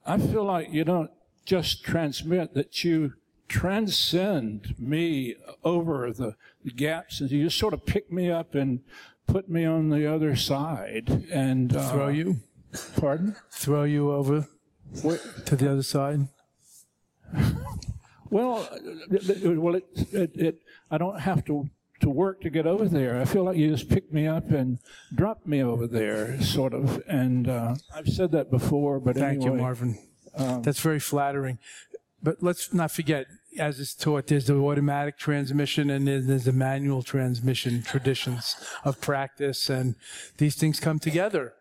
I 0.06 0.18
feel 0.18 0.46
like 0.46 0.72
you 0.72 0.84
don't 0.84 1.12
just 1.46 1.84
transmit, 1.84 2.54
that 2.54 2.84
you 2.84 3.14
transcend 3.48 4.74
me 4.80 5.36
over 5.64 6.12
the 6.12 6.36
gaps 6.76 7.20
and 7.20 7.30
you 7.30 7.44
just 7.44 7.60
sort 7.60 7.74
of 7.74 7.86
pick 7.86 8.12
me 8.12 8.32
up 8.32 8.56
and 8.56 8.80
put 9.28 9.50
me 9.50 9.66
on 9.66 9.90
the 9.90 10.12
other 10.12 10.36
side 10.36 11.28
and 11.32 11.76
uh, 11.76 11.92
throw 11.92 12.08
you, 12.08 12.38
Pardon? 12.98 13.36
throw 13.52 13.84
you 13.84 14.12
over 14.12 14.48
to 15.46 15.56
the 15.56 15.72
other 15.72 15.84
side. 15.84 16.28
Well, 18.30 18.68
well, 19.44 19.76
it, 19.76 19.86
it, 20.12 20.32
it, 20.36 20.62
I 20.90 20.98
don't 20.98 21.20
have 21.20 21.46
to 21.46 21.70
to 22.04 22.10
work 22.10 22.42
to 22.42 22.50
get 22.50 22.68
over 22.68 22.86
there. 22.86 23.22
I 23.22 23.26
feel 23.26 23.44
like 23.44 23.58
you 23.58 23.70
just 23.70 23.90
pick 23.90 24.12
me 24.12 24.28
up 24.28 24.52
and 24.52 24.80
drop 25.16 25.46
me 25.46 25.64
over 25.64 25.88
there, 25.88 26.42
sort 26.42 26.74
of. 26.74 27.02
And 27.08 27.48
uh, 27.48 27.76
I've 27.96 28.10
said 28.10 28.32
that 28.32 28.52
before, 28.52 29.00
but 29.00 29.16
Thank 29.16 29.42
anyway, 29.42 29.58
you, 29.58 29.62
Marvin. 29.62 29.98
That's 30.38 30.80
very 30.80 31.00
flattering. 31.00 31.60
But 32.22 32.38
let's 32.42 32.74
not 32.74 32.92
forget, 32.92 33.28
as 33.60 33.80
it's 33.80 33.94
taught, 33.94 34.28
there's 34.28 34.48
the 34.48 34.56
automatic 34.56 35.18
transmission 35.18 35.90
and 35.90 36.08
then 36.08 36.28
there's 36.28 36.46
the 36.46 36.54
manual 36.54 37.04
transmission 37.04 37.84
traditions 37.84 38.56
of 38.84 39.02
practice, 39.02 39.70
and 39.70 39.96
these 40.38 40.56
things 40.56 40.80
come 40.80 41.00
together. 41.00 41.54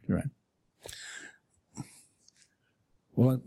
right. 0.11 0.29
Well, 3.15 3.41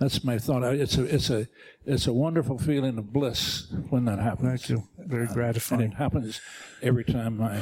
that's 0.00 0.24
my 0.24 0.38
thought. 0.38 0.62
It's 0.64 0.98
a 0.98 1.04
it's 1.04 1.30
a 1.30 1.46
it's 1.86 2.06
a 2.06 2.12
wonderful 2.12 2.58
feeling 2.58 2.98
of 2.98 3.12
bliss 3.12 3.68
when 3.88 4.04
that 4.06 4.18
happens. 4.18 4.66
Thank 4.66 4.68
you. 4.70 4.88
Very 4.98 5.22
uh, 5.22 5.26
And 5.26 5.34
gratifying. 5.34 5.80
it 5.82 5.94
happens 5.94 6.40
every 6.82 7.04
time 7.04 7.40
I 7.40 7.60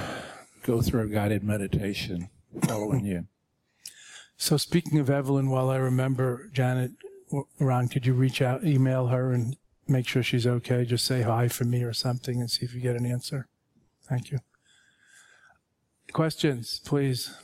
go 0.65 0.81
through 0.83 1.03
a 1.03 1.07
guided 1.09 1.45
meditation 1.45 2.31
following 2.67 3.05
you. 3.05 3.27
So 4.37 4.57
speaking 4.57 4.99
of 4.99 5.09
Evelyn, 5.09 5.49
while 5.49 5.71
I 5.71 5.77
remember 5.77 6.51
Janet, 6.53 6.93
Ron, 7.61 7.89
could 7.89 8.05
you 8.07 8.13
reach 8.15 8.43
out, 8.43 8.65
email 8.65 9.07
her, 9.09 9.33
and 9.33 9.57
make 9.87 10.07
sure 10.09 10.23
she's 10.23 10.47
okay? 10.47 10.85
Just 10.85 11.05
say 11.07 11.23
hi 11.23 11.49
for 11.49 11.65
me 11.65 11.83
or 11.83 11.93
something, 11.93 12.41
and 12.41 12.51
see 12.51 12.65
if 12.65 12.75
you 12.75 12.81
get 12.81 12.97
an 12.97 13.07
answer. 13.07 13.49
Thank 14.09 14.31
you. 14.31 14.39
Questions, 16.13 16.81
please. 16.85 17.35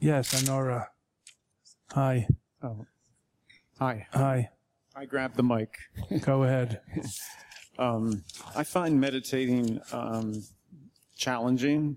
Yes, 0.00 0.32
Honora. 0.34 0.90
Hi. 1.92 2.28
Oh, 2.62 2.86
hi. 3.78 4.06
Hi. 4.12 4.50
I 4.94 5.04
grabbed 5.06 5.36
the 5.36 5.42
mic. 5.42 5.74
Go 6.20 6.44
ahead. 6.44 6.80
Um, 7.78 8.24
I 8.54 8.64
find 8.64 9.00
meditating 9.00 9.80
um, 9.92 10.42
challenging, 11.16 11.96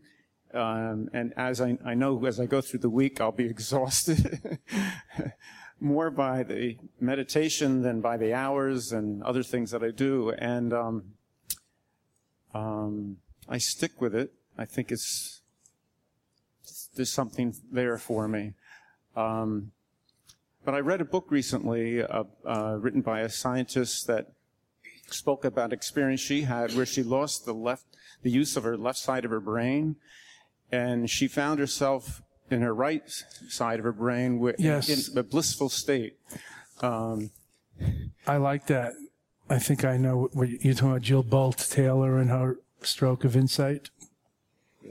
Um, 0.54 1.10
and 1.14 1.34
as 1.38 1.62
I, 1.62 1.78
I 1.86 1.94
know 1.94 2.26
as 2.26 2.40
I 2.40 2.46
go 2.46 2.60
through 2.62 2.82
the 2.82 2.90
week, 2.90 3.22
I'll 3.22 3.32
be 3.32 3.46
exhausted 3.56 4.60
more 5.80 6.12
by 6.12 6.44
the 6.44 6.78
meditation 7.00 7.82
than 7.84 8.02
by 8.02 8.18
the 8.18 8.34
hours 8.34 8.92
and 8.92 9.24
other 9.24 9.44
things 9.44 9.72
that 9.72 9.84
I 9.84 9.92
do. 9.92 10.32
And 10.32 10.74
um, 10.74 11.04
um, 12.54 13.18
I 13.48 13.58
stick 13.60 14.02
with 14.02 14.14
it. 14.14 14.34
I 14.58 14.66
think 14.66 14.92
it's 14.92 15.41
there's 16.96 17.12
something 17.12 17.56
there 17.72 17.98
for 17.98 18.28
me. 18.28 18.54
Um, 19.16 19.72
but 20.64 20.76
I 20.76 20.80
read 20.80 21.02
a 21.02 21.06
book 21.06 21.28
recently 21.30 22.02
uh, 22.04 22.24
uh, 22.46 22.78
written 22.80 23.02
by 23.02 23.22
a 23.22 23.30
scientist 23.30 24.08
that 24.08 24.32
spoke 25.08 25.44
about 25.44 25.74
experience 25.74 26.22
she 26.22 26.44
had 26.44 26.74
where 26.76 26.86
she 26.86 27.04
lost 27.04 27.46
the 27.46 27.54
left, 27.54 27.86
the 28.22 28.30
use 28.30 28.56
of 28.56 28.64
her 28.64 28.78
left 28.78 29.00
side 29.00 29.26
of 29.26 29.32
her 29.32 29.40
brain, 29.40 29.96
and 30.72 31.10
she 31.10 31.28
found 31.28 31.60
herself 31.60 32.22
in 32.50 32.62
her 32.62 32.74
right 32.74 33.10
side 33.10 33.80
of 33.80 33.86
her 33.86 33.92
brain 33.92 34.40
with, 34.40 34.56
Yes. 34.60 34.90
in 35.10 35.18
a 35.18 35.24
blissful 35.24 35.70
state. 35.70 36.18
Um, 36.82 37.32
I 38.28 38.38
like 38.38 38.68
that. 38.68 38.94
I 39.50 39.60
think 39.60 39.84
I 39.84 39.98
know 39.98 40.30
what 40.34 40.48
you- 40.50 40.60
you're 40.62 40.74
talking 40.74 40.90
about 40.92 41.02
Jill 41.02 41.24
Bolte 41.24 41.70
Taylor 41.70 42.20
and 42.20 42.30
her 42.30 42.58
stroke 42.82 43.24
of 43.26 43.36
insight. 43.36 43.90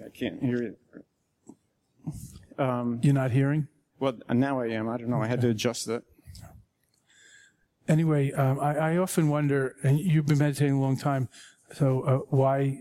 I 0.04 0.08
can't 0.10 0.42
hear 0.42 0.62
it. 0.62 0.78
Um, 2.60 3.00
You're 3.02 3.14
not 3.14 3.30
hearing? 3.30 3.68
well, 3.98 4.14
now 4.32 4.60
I 4.60 4.66
am. 4.68 4.88
I 4.88 4.96
don't 4.98 5.08
know. 5.08 5.22
I 5.22 5.26
had 5.26 5.40
to 5.40 5.48
adjust 5.48 5.86
that. 5.86 6.02
Anyway, 7.88 8.30
um, 8.32 8.60
I, 8.60 8.76
I 8.76 8.96
often 8.98 9.28
wonder, 9.28 9.74
and 9.82 9.98
you've 9.98 10.26
been 10.26 10.38
meditating 10.38 10.74
a 10.74 10.80
long 10.80 10.96
time, 10.96 11.28
so 11.72 12.02
uh, 12.02 12.18
why 12.28 12.78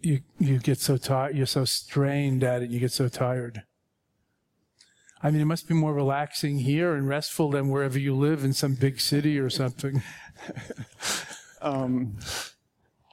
you 0.00 0.20
you 0.38 0.58
get 0.58 0.78
so 0.78 0.96
tired, 0.96 1.36
you're 1.36 1.46
so 1.46 1.64
strained 1.64 2.44
at 2.44 2.62
it, 2.62 2.70
you 2.70 2.78
get 2.78 2.92
so 2.92 3.08
tired. 3.08 3.62
I 5.22 5.30
mean, 5.30 5.40
it 5.40 5.46
must 5.46 5.66
be 5.66 5.74
more 5.74 5.94
relaxing 5.94 6.58
here 6.58 6.94
and 6.94 7.08
restful 7.08 7.50
than 7.50 7.70
wherever 7.70 7.98
you 7.98 8.14
live 8.14 8.44
in 8.44 8.52
some 8.52 8.74
big 8.74 9.00
city 9.00 9.38
or 9.38 9.50
something. 9.50 10.02
Um, 11.62 12.18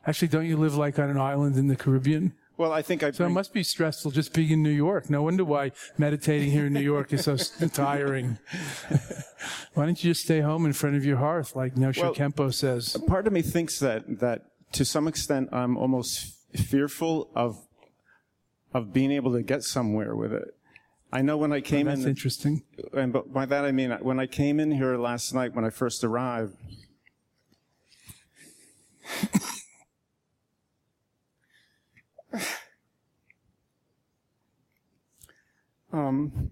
Actually, 0.06 0.28
don't 0.28 0.46
you 0.46 0.58
live 0.58 0.76
like 0.76 1.00
on 1.00 1.10
an 1.10 1.18
island 1.18 1.56
in 1.56 1.68
the 1.68 1.76
Caribbean? 1.78 2.34
Well, 2.62 2.72
I 2.72 2.84
think 2.84 3.02
I. 3.02 3.10
So 3.10 3.24
it 3.24 3.26
bring- 3.26 3.34
must 3.34 3.54
be 3.54 3.64
stressful 3.64 4.12
just 4.12 4.34
being 4.34 4.52
in 4.52 4.62
New 4.62 4.70
York. 4.70 5.10
No 5.10 5.24
wonder 5.24 5.44
why 5.44 5.72
meditating 5.98 6.52
here 6.52 6.68
in 6.68 6.74
New 6.74 6.80
York 6.94 7.12
is 7.12 7.24
so 7.26 7.36
tiring. 7.74 8.38
why 9.74 9.86
don't 9.86 10.04
you 10.04 10.12
just 10.12 10.24
stay 10.26 10.42
home 10.42 10.68
in 10.68 10.74
front 10.74 10.96
of 10.96 11.04
your 11.04 11.18
hearth, 11.18 11.56
like 11.56 11.74
Nyoshul 11.74 12.04
Well- 12.04 12.14
Khenpo 12.14 12.54
says? 12.54 12.96
part 13.08 13.26
of 13.26 13.34
me 13.34 13.42
thinks 13.42 13.80
that 13.80 14.20
that 14.20 14.46
to 14.74 14.86
some 14.86 15.08
extent 15.08 15.50
I'm 15.52 15.76
almost 15.76 16.36
fearful 16.56 17.32
of 17.36 17.58
of 18.76 18.94
being 18.94 19.12
able 19.12 19.34
to 19.34 19.42
get 19.42 19.64
somewhere 19.64 20.16
with 20.16 20.32
it. 20.32 20.54
I 21.12 21.24
know 21.24 21.38
when 21.38 21.52
I 21.52 21.62
came 21.62 21.88
That's 21.88 22.02
in, 22.02 22.04
That's 22.06 22.10
interesting. 22.20 22.62
and 22.94 23.12
but 23.12 23.34
by 23.34 23.48
that 23.48 23.66
I 23.66 23.72
mean 23.72 23.90
when 24.02 24.20
I 24.20 24.28
came 24.28 24.60
in 24.60 24.70
here 24.72 24.98
last 24.98 25.34
night 25.34 25.56
when 25.56 25.66
I 25.66 25.72
first 25.72 26.04
arrived. 26.04 26.56
Um, 35.94 36.52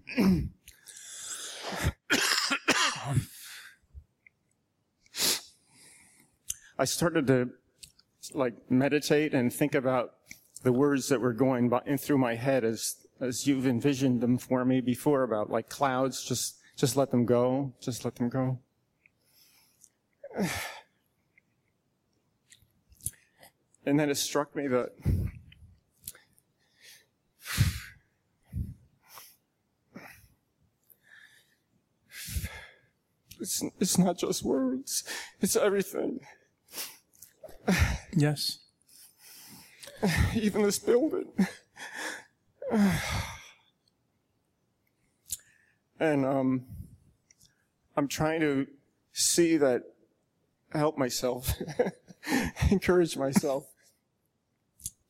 I 6.78 6.84
started 6.84 7.26
to 7.28 7.50
like 8.34 8.54
meditate 8.70 9.34
and 9.34 9.52
think 9.52 9.74
about 9.74 10.14
the 10.62 10.72
words 10.72 11.08
that 11.08 11.20
were 11.20 11.32
going 11.32 11.68
by, 11.70 11.80
in 11.86 11.96
through 11.96 12.18
my 12.18 12.34
head 12.34 12.64
as 12.64 12.96
as 13.20 13.46
you've 13.46 13.66
envisioned 13.66 14.20
them 14.20 14.38
for 14.38 14.64
me 14.64 14.80
before 14.80 15.22
about 15.22 15.50
like 15.50 15.68
clouds 15.68 16.24
just 16.24 16.58
just 16.76 16.96
let 16.96 17.10
them 17.10 17.24
go 17.24 17.72
just 17.80 18.04
let 18.04 18.16
them 18.16 18.28
go. 18.28 18.58
And 23.86 23.98
then 23.98 24.10
it 24.10 24.16
struck 24.16 24.54
me 24.54 24.68
that 24.68 24.90
it's, 33.40 33.62
it's 33.80 33.98
not 33.98 34.18
just 34.18 34.42
words 34.44 35.04
it's 35.40 35.56
everything 35.56 36.20
Yes. 38.16 38.58
even 40.34 40.62
this 40.62 40.78
building. 40.78 41.26
and 45.98 46.24
um, 46.24 46.64
I'm 47.96 48.08
trying 48.08 48.40
to 48.40 48.66
see 49.12 49.56
that, 49.58 49.82
help 50.72 50.96
myself, 50.96 51.52
encourage 52.70 53.16
myself 53.16 53.66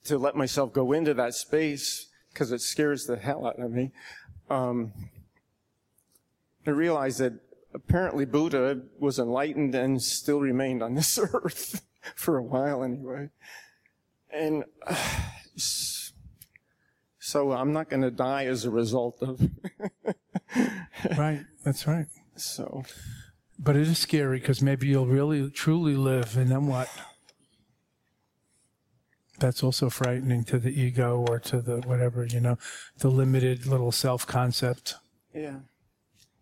to 0.05 0.19
let 0.19 0.35
myself 0.35 0.73
go 0.73 0.93
into 0.93 1.15
that 1.15 1.35
space 1.35 2.09
because 2.33 2.51
it 2.53 2.61
scares 2.61 3.07
the 3.07 3.17
hell 3.17 3.47
out 3.47 3.59
of 3.61 3.71
me. 3.71 3.93
Um, 4.49 4.93
I 6.67 6.71
realize 6.71 7.19
that 7.19 7.35
apparently 7.75 8.25
Buddha 8.25 8.83
was 8.99 9.19
enlightened 9.19 9.75
and 9.75 10.03
still 10.03 10.41
remained 10.41 10.83
on 10.83 10.95
this 10.95 11.19
earth 11.33 11.83
for 12.15 12.37
a 12.37 12.43
while 12.43 12.83
anyway. 12.83 13.31
And 14.33 14.65
uh, 14.87 14.97
so 17.19 17.53
I'm 17.53 17.73
not 17.73 17.89
going 17.89 18.03
to 18.03 18.11
die 18.11 18.47
as 18.47 18.65
a 18.65 18.71
result 18.71 19.19
of. 19.23 19.41
Right. 21.17 21.41
That's 21.65 21.87
right. 21.87 22.07
so 22.37 22.85
But 23.59 23.77
it 23.77 23.89
is 23.89 23.99
scary 23.99 24.39
because 24.41 24.61
maybe 24.61 24.89
you'll 24.89 25.07
really 25.07 25.51
truly 25.51 25.95
live, 25.95 26.37
and 26.37 26.51
then 26.51 26.67
what? 26.67 26.89
That's 29.39 29.63
also 29.63 29.89
frightening 29.89 30.45
to 30.45 30.59
the 30.59 30.69
ego 30.69 31.25
or 31.29 31.39
to 31.39 31.63
the 31.63 31.79
whatever, 31.87 32.27
you 32.27 32.41
know, 32.41 32.59
the 32.99 33.09
limited 33.09 33.67
little 33.67 33.93
self 33.93 34.27
concept. 34.27 34.97
yeah, 35.35 35.41
Yeah, 35.41 35.57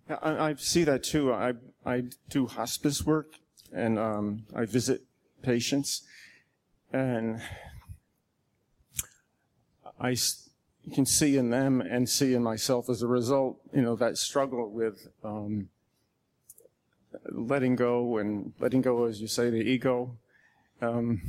I, 0.09 0.51
I 0.51 0.55
see 0.55 0.85
that 0.85 1.03
too. 1.03 1.33
I 1.33 1.55
I 1.85 2.05
do 2.29 2.47
hospice 2.47 3.05
work 3.05 3.35
and 3.73 3.99
um, 3.99 4.45
I 4.55 4.65
visit 4.65 5.03
patients, 5.43 6.03
and 6.93 7.41
I 10.01 10.17
can 10.95 11.07
see 11.07 11.37
in 11.37 11.51
them 11.51 11.81
and 11.81 12.09
see 12.09 12.35
in 12.35 12.43
myself 12.43 12.89
as 12.89 13.03
a 13.03 13.07
result, 13.07 13.59
you 13.73 13.83
know, 13.83 13.97
that 13.97 14.17
struggle 14.17 14.71
with 14.71 15.09
um, 15.23 15.69
letting 17.31 17.77
go 17.77 18.19
and 18.19 18.53
letting 18.59 18.81
go, 18.81 19.05
as 19.05 19.21
you 19.21 19.29
say, 19.29 19.51
the 19.51 19.59
ego. 19.59 20.17
Um, 20.81 21.21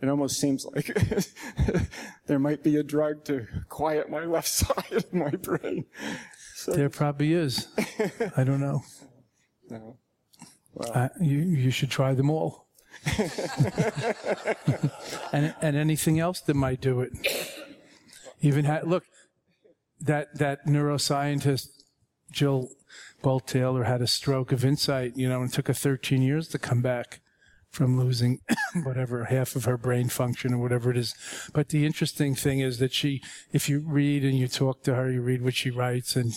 it 0.00 0.08
almost 0.08 0.38
seems 0.38 0.64
like 0.64 0.96
there 2.26 2.38
might 2.38 2.62
be 2.62 2.76
a 2.76 2.82
drug 2.82 3.24
to 3.24 3.46
quiet 3.68 4.08
my 4.08 4.24
left 4.24 4.48
side 4.62 4.92
of 4.92 5.12
my 5.12 5.30
brain. 5.30 5.86
There 6.74 6.90
probably 6.90 7.32
is. 7.32 7.68
I 8.36 8.44
don't 8.44 8.60
know. 8.60 8.82
no. 9.70 9.96
Uh, 10.80 11.08
you 11.20 11.38
you 11.38 11.70
should 11.70 11.90
try 11.90 12.14
them 12.14 12.30
all. 12.30 12.66
and 15.32 15.54
and 15.60 15.76
anything 15.76 16.18
else 16.20 16.40
that 16.40 16.54
might 16.54 16.80
do 16.80 17.00
it. 17.00 17.12
Even 18.40 18.64
ha- 18.64 18.80
look, 18.84 19.04
that 20.00 20.38
that 20.38 20.66
neuroscientist 20.66 21.68
Jill 22.30 22.70
Bolte 23.22 23.46
Taylor 23.46 23.84
had 23.84 24.02
a 24.02 24.06
stroke 24.06 24.52
of 24.52 24.64
insight, 24.64 25.16
you 25.16 25.28
know, 25.28 25.40
and 25.42 25.50
it 25.50 25.54
took 25.54 25.68
her 25.68 25.74
13 25.74 26.22
years 26.22 26.48
to 26.48 26.58
come 26.58 26.82
back 26.82 27.20
from 27.70 27.98
losing 27.98 28.40
whatever 28.84 29.24
half 29.24 29.56
of 29.56 29.64
her 29.64 29.76
brain 29.76 30.08
function 30.08 30.54
or 30.54 30.58
whatever 30.58 30.90
it 30.90 30.96
is. 30.96 31.14
But 31.52 31.68
the 31.68 31.84
interesting 31.84 32.34
thing 32.34 32.60
is 32.60 32.78
that 32.78 32.92
she, 32.92 33.22
if 33.52 33.68
you 33.68 33.80
read 33.80 34.24
and 34.24 34.38
you 34.38 34.48
talk 34.48 34.82
to 34.84 34.94
her, 34.94 35.10
you 35.10 35.20
read 35.20 35.42
what 35.42 35.54
she 35.54 35.70
writes 35.70 36.16
and 36.16 36.32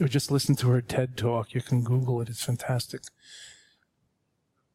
or 0.00 0.08
just 0.08 0.30
listen 0.30 0.56
to 0.56 0.68
her 0.70 0.80
TED 0.80 1.16
talk. 1.16 1.54
You 1.54 1.60
can 1.60 1.82
Google 1.82 2.20
it. 2.20 2.28
It's 2.28 2.44
fantastic 2.44 3.02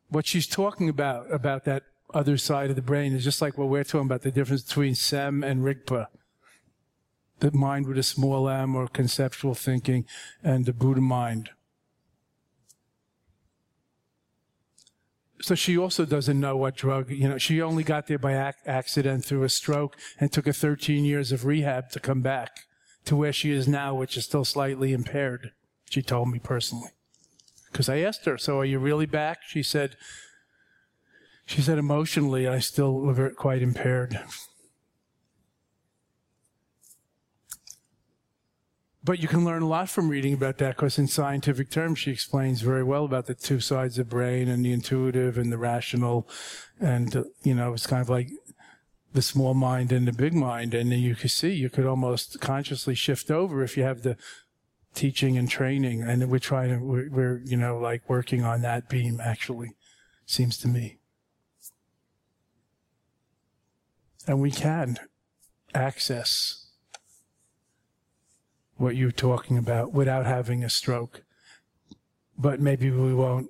what 0.09 0.26
she's 0.26 0.47
talking 0.47 0.89
about 0.89 1.32
about 1.32 1.65
that 1.65 1.84
other 2.13 2.38
side 2.38 2.70
of 2.70 2.76
the 2.76 2.82
brain 2.82 3.13
is 3.13 3.24
just 3.24 3.41
like 3.41 3.57
what 3.57 3.68
we're 3.68 3.84
talking 3.84 4.05
about 4.05 4.22
the 4.22 4.32
difference 4.32 4.63
between 4.63 4.95
SEM 4.95 5.43
and 5.43 5.61
Rigpa. 5.61 6.07
The 7.39 7.51
mind 7.51 7.86
with 7.86 7.97
a 7.97 8.03
small 8.03 8.49
m 8.49 8.76
or 8.76 8.88
conceptual 8.88 9.53
thinking 9.53 10.05
and 10.41 10.65
the 10.65 10.74
Buddha 10.74 11.01
mind. 11.01 11.49
So 15.39 15.53
she 15.53 15.78
also 15.78 16.05
doesn't 16.05 16.39
know 16.39 16.57
what 16.57 16.76
drug, 16.76 17.11
you 17.11 17.30
know, 17.30 17.38
she 17.38 17.61
only 17.61 17.84
got 17.84 18.07
there 18.07 18.18
by 18.18 18.47
ac- 18.47 18.57
accident 18.65 19.24
through 19.24 19.43
a 19.43 19.49
stroke 19.49 19.95
and 20.20 20.32
took 20.32 20.47
her 20.47 20.53
13 20.53 21.05
years 21.05 21.32
of 21.32 21.45
rehab 21.45 21.91
to 21.91 21.99
come 21.99 22.22
back 22.22 22.61
to 23.08 23.16
where 23.16 23.34
she 23.34 23.51
is 23.51 23.68
now, 23.68 23.95
which 23.95 24.16
is 24.18 24.26
still 24.26 24.45
slightly 24.45 24.93
impaired. 24.93 25.51
She 25.89 26.01
told 26.01 26.30
me 26.30 26.39
personally 26.39 26.91
because 27.72 27.89
I 27.89 27.97
asked 27.99 28.26
her, 28.26 28.38
"So 28.38 28.60
are 28.60 28.66
you 28.66 28.80
really 28.80 29.05
back?" 29.05 29.39
She 29.47 29.64
said, 29.64 29.97
"She 31.45 31.62
said 31.62 31.78
emotionally, 31.78 32.47
I 32.47 32.60
still 32.60 33.01
live 33.01 33.36
quite 33.36 33.62
impaired." 33.62 34.20
but 39.08 39.20
you 39.20 39.28
can 39.30 39.45
learn 39.45 39.62
a 39.62 39.68
lot 39.68 39.88
from 39.89 40.10
reading 40.10 40.34
about 40.34 40.58
that 40.58 40.76
because 40.76 40.99
in 40.99 41.08
scientific 41.08 41.72
terms 41.72 41.97
she 41.97 42.12
explains 42.12 42.60
very 42.60 42.84
well 42.84 43.05
about 43.05 43.26
the 43.26 43.34
two 43.34 43.62
sides 43.62 43.97
of 43.97 44.10
brain 44.10 44.49
and 44.49 44.66
the 44.66 44.74
intuitive 44.74 45.38
and 45.38 45.49
the 45.49 45.58
rational 45.58 46.28
and 46.82 47.16
uh, 47.16 47.24
you 47.41 47.55
know 47.55 47.72
it's 47.72 47.88
kind 47.88 48.01
of 48.01 48.10
like 48.10 48.30
the 49.18 49.22
small 49.22 49.53
mind 49.53 49.91
and 49.91 50.07
the 50.07 50.13
big 50.13 50.34
mind 50.34 50.74
and 50.74 50.91
then 50.91 50.99
you 50.99 51.15
can 51.15 51.30
see 51.30 51.51
you 51.51 51.70
could 51.70 51.86
almost 51.86 52.39
consciously 52.39 52.93
shift 52.93 53.32
over 53.32 53.63
if 53.63 53.76
you 53.76 53.84
have 53.84 54.03
the 54.03 54.15
teaching 54.93 55.38
and 55.38 55.49
training 55.49 56.03
and 56.03 56.30
we're 56.30 56.38
trying 56.39 56.70
to 56.70 56.86
we're, 56.86 57.09
we're 57.09 57.41
you 57.43 57.57
know 57.57 57.78
like 57.78 58.07
working 58.07 58.43
on 58.43 58.61
that 58.61 58.88
beam 58.88 59.20
actually 59.20 59.72
seems 60.26 60.57
to 60.57 60.68
me 60.68 60.99
and 64.28 64.39
we 64.39 64.51
can 64.51 64.97
access 65.74 66.68
what 68.76 68.95
you're 68.95 69.11
talking 69.11 69.57
about 69.57 69.93
without 69.93 70.26
having 70.26 70.63
a 70.63 70.70
stroke. 70.70 71.24
But 72.38 72.59
maybe 72.59 72.91
we 72.91 73.13
won't 73.13 73.49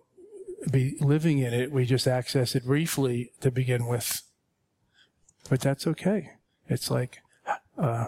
be 0.72 0.95
living 1.01 1.39
in 1.39 1.53
it. 1.53 1.72
We 1.72 1.86
just 1.86 2.07
access 2.07 2.55
it 2.55 2.65
briefly 2.65 3.32
to 3.41 3.51
begin 3.51 3.88
with. 3.88 4.22
But 5.50 5.62
that's 5.62 5.88
okay. 5.88 6.32
It's 6.68 6.91
like 6.91 7.20
uh, 7.78 8.08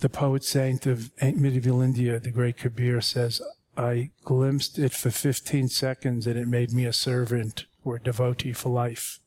the 0.00 0.08
poet 0.08 0.44
saint 0.44 0.86
of 0.86 1.10
medieval 1.22 1.80
India, 1.80 2.18
the 2.18 2.30
great 2.30 2.56
Kabir, 2.56 3.00
says, 3.00 3.40
I 3.76 4.10
glimpsed 4.24 4.78
it 4.78 4.92
for 4.92 5.10
15 5.10 5.68
seconds 5.68 6.26
and 6.26 6.38
it 6.38 6.48
made 6.48 6.72
me 6.72 6.84
a 6.84 6.92
servant 6.92 7.66
or 7.84 7.96
a 7.96 8.00
devotee 8.00 8.52
for 8.52 8.68
life. 8.70 9.20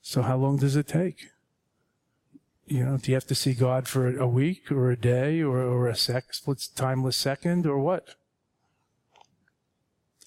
So, 0.00 0.22
how 0.22 0.36
long 0.36 0.56
does 0.58 0.76
it 0.76 0.86
take? 0.86 1.30
you 2.66 2.84
know, 2.84 2.96
do 2.96 3.10
you 3.10 3.14
have 3.14 3.26
to 3.26 3.34
see 3.34 3.54
God 3.54 3.86
for 3.86 4.16
a 4.18 4.26
week 4.26 4.70
or 4.72 4.90
a 4.90 4.96
day 4.96 5.40
or, 5.40 5.58
or 5.58 5.88
a 5.88 5.94
split 5.96 6.68
timeless 6.74 7.16
second 7.16 7.66
or 7.66 7.78
what? 7.78 8.16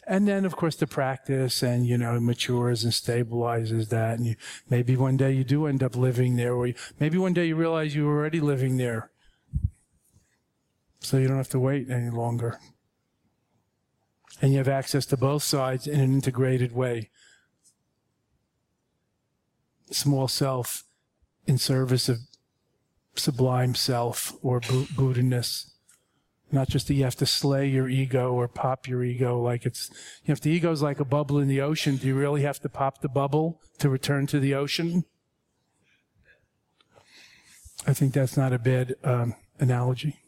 And 0.10 0.28
then, 0.28 0.44
of 0.44 0.56
course, 0.56 0.76
the 0.76 0.88
practice 0.88 1.62
and, 1.62 1.86
you 1.86 1.96
know, 1.96 2.20
matures 2.20 2.84
and 2.84 2.92
stabilizes 2.92 3.90
that. 3.90 4.18
And 4.18 4.26
you, 4.26 4.36
maybe 4.68 4.96
one 4.96 5.18
day 5.18 5.32
you 5.32 5.44
do 5.44 5.68
end 5.68 5.84
up 5.84 5.96
living 5.96 6.36
there 6.36 6.56
or 6.56 6.66
you, 6.66 6.74
maybe 7.00 7.20
one 7.20 7.34
day 7.34 7.46
you 7.46 7.56
realize 7.56 7.94
you 7.94 8.08
were 8.08 8.18
already 8.18 8.40
living 8.40 8.78
there. 8.78 9.12
So 11.00 11.18
you 11.18 11.28
don't 11.28 11.38
have 11.38 11.50
to 11.50 11.60
wait 11.60 11.92
any 11.92 12.10
longer. 12.10 12.60
And 14.42 14.52
you 14.52 14.58
have 14.58 14.68
access 14.68 15.06
to 15.08 15.18
both 15.18 15.44
sides 15.44 15.86
in 15.86 16.00
an 16.00 16.12
integrated 16.12 16.74
way. 16.74 17.12
Small 19.92 20.28
self 20.28 20.86
in 21.46 21.60
service 21.60 22.10
of 22.10 22.18
sublime 23.16 23.76
self 23.76 24.34
or 24.42 24.60
Buddhiness. 24.60 25.70
Not 26.52 26.68
just 26.68 26.88
that 26.88 26.96
you 26.96 27.04
have 27.04 27.16
to 27.18 27.26
slay 27.26 27.68
your 27.68 27.88
ego 27.88 28.34
or 28.34 28.48
pop 28.48 28.88
your 28.88 29.04
ego 29.04 29.40
like 29.40 29.66
it's, 29.66 29.90
you 30.24 30.30
know, 30.30 30.34
if 30.34 30.42
the 30.42 30.50
ego 30.50 30.72
is 30.72 30.82
like 30.82 31.00
a 31.00 31.06
bubble 31.06 31.40
in 31.40 31.48
the 31.48 31.62
ocean, 31.62 31.98
do 31.98 32.08
you 32.08 32.16
really 32.16 32.42
have 32.42 32.60
to 32.62 32.70
pop 32.70 33.02
the 33.02 33.10
bubble 33.10 33.62
to 33.78 33.90
return 33.90 34.26
to 34.28 34.40
the 34.40 34.56
ocean? 34.56 35.06
I 37.86 37.94
think 37.94 38.14
that's 38.14 38.36
not 38.36 38.52
a 38.52 38.60
bad 38.60 38.96
um, 39.04 39.36
analogy. 39.60 40.20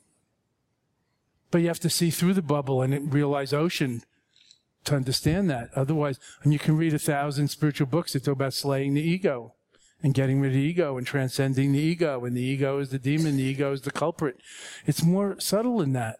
But 1.49 1.61
you 1.61 1.67
have 1.67 1.79
to 1.81 1.89
see 1.89 2.11
through 2.11 2.35
the 2.35 2.41
bubble 2.41 2.81
and 2.81 3.13
realize 3.13 3.51
ocean 3.51 4.03
to 4.85 4.95
understand 4.95 5.49
that. 5.49 5.69
Otherwise, 5.75 6.19
and 6.43 6.53
you 6.53 6.59
can 6.59 6.77
read 6.77 6.93
a 6.93 6.99
thousand 6.99 7.49
spiritual 7.49 7.87
books 7.87 8.13
that 8.13 8.23
talk 8.23 8.33
about 8.33 8.53
slaying 8.53 8.93
the 8.93 9.01
ego 9.01 9.55
and 10.03 10.13
getting 10.13 10.41
rid 10.41 10.49
of 10.49 10.53
the 10.55 10.61
ego 10.61 10.97
and 10.97 11.05
transcending 11.05 11.71
the 11.71 11.79
ego. 11.79 12.25
And 12.25 12.35
the 12.35 12.41
ego 12.41 12.79
is 12.79 12.89
the 12.89 12.99
demon, 12.99 13.37
the 13.37 13.43
ego 13.43 13.71
is 13.71 13.81
the 13.81 13.91
culprit. 13.91 14.37
It's 14.85 15.03
more 15.03 15.39
subtle 15.39 15.79
than 15.79 15.93
that. 15.93 16.19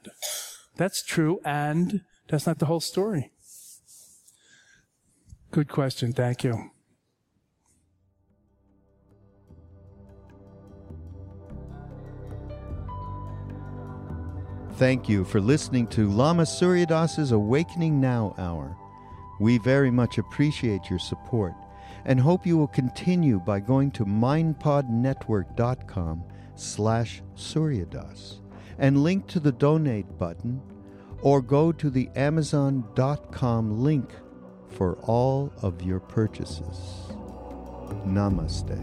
That's 0.78 1.04
true, 1.04 1.40
and 1.44 2.02
that's 2.28 2.48
not 2.48 2.60
the 2.60 2.66
whole 2.66 2.80
story. 2.80 3.32
Good 5.52 5.68
question. 5.68 6.14
Thank 6.14 6.44
you. 6.44 6.72
Thank 14.76 15.08
you 15.08 15.26
for 15.26 15.40
listening 15.40 15.86
to 15.88 16.10
Lama 16.10 16.46
Surya 16.46 16.88
Das's 16.88 17.34
Awakening 17.34 18.02
Now 18.02 18.34
Hour. 18.40 18.76
We 19.40 19.60
very 19.60 19.92
much 19.92 20.18
appreciate 20.18 20.90
your 20.90 20.98
support 20.98 21.54
and 22.06 22.20
hope 22.20 22.46
you 22.46 22.58
will 22.58 22.68
continue 22.68 23.40
by 23.40 23.60
going 23.60 23.90
to 23.92 24.06
mindpodnetwork.com 24.06 26.24
slash 26.56 27.22
suryadas 27.36 28.40
and 28.78 29.04
link 29.04 29.28
to 29.28 29.40
the 29.40 29.52
donate 29.52 30.18
button 30.18 30.62
or 31.22 31.42
go 31.42 31.72
to 31.72 31.90
the 31.90 32.10
amazon.com 32.16 33.84
link 33.84 34.12
for 34.70 34.96
all 35.04 35.52
of 35.62 35.82
your 35.82 36.00
purchases. 36.00 37.12
Namaste. 38.06 38.80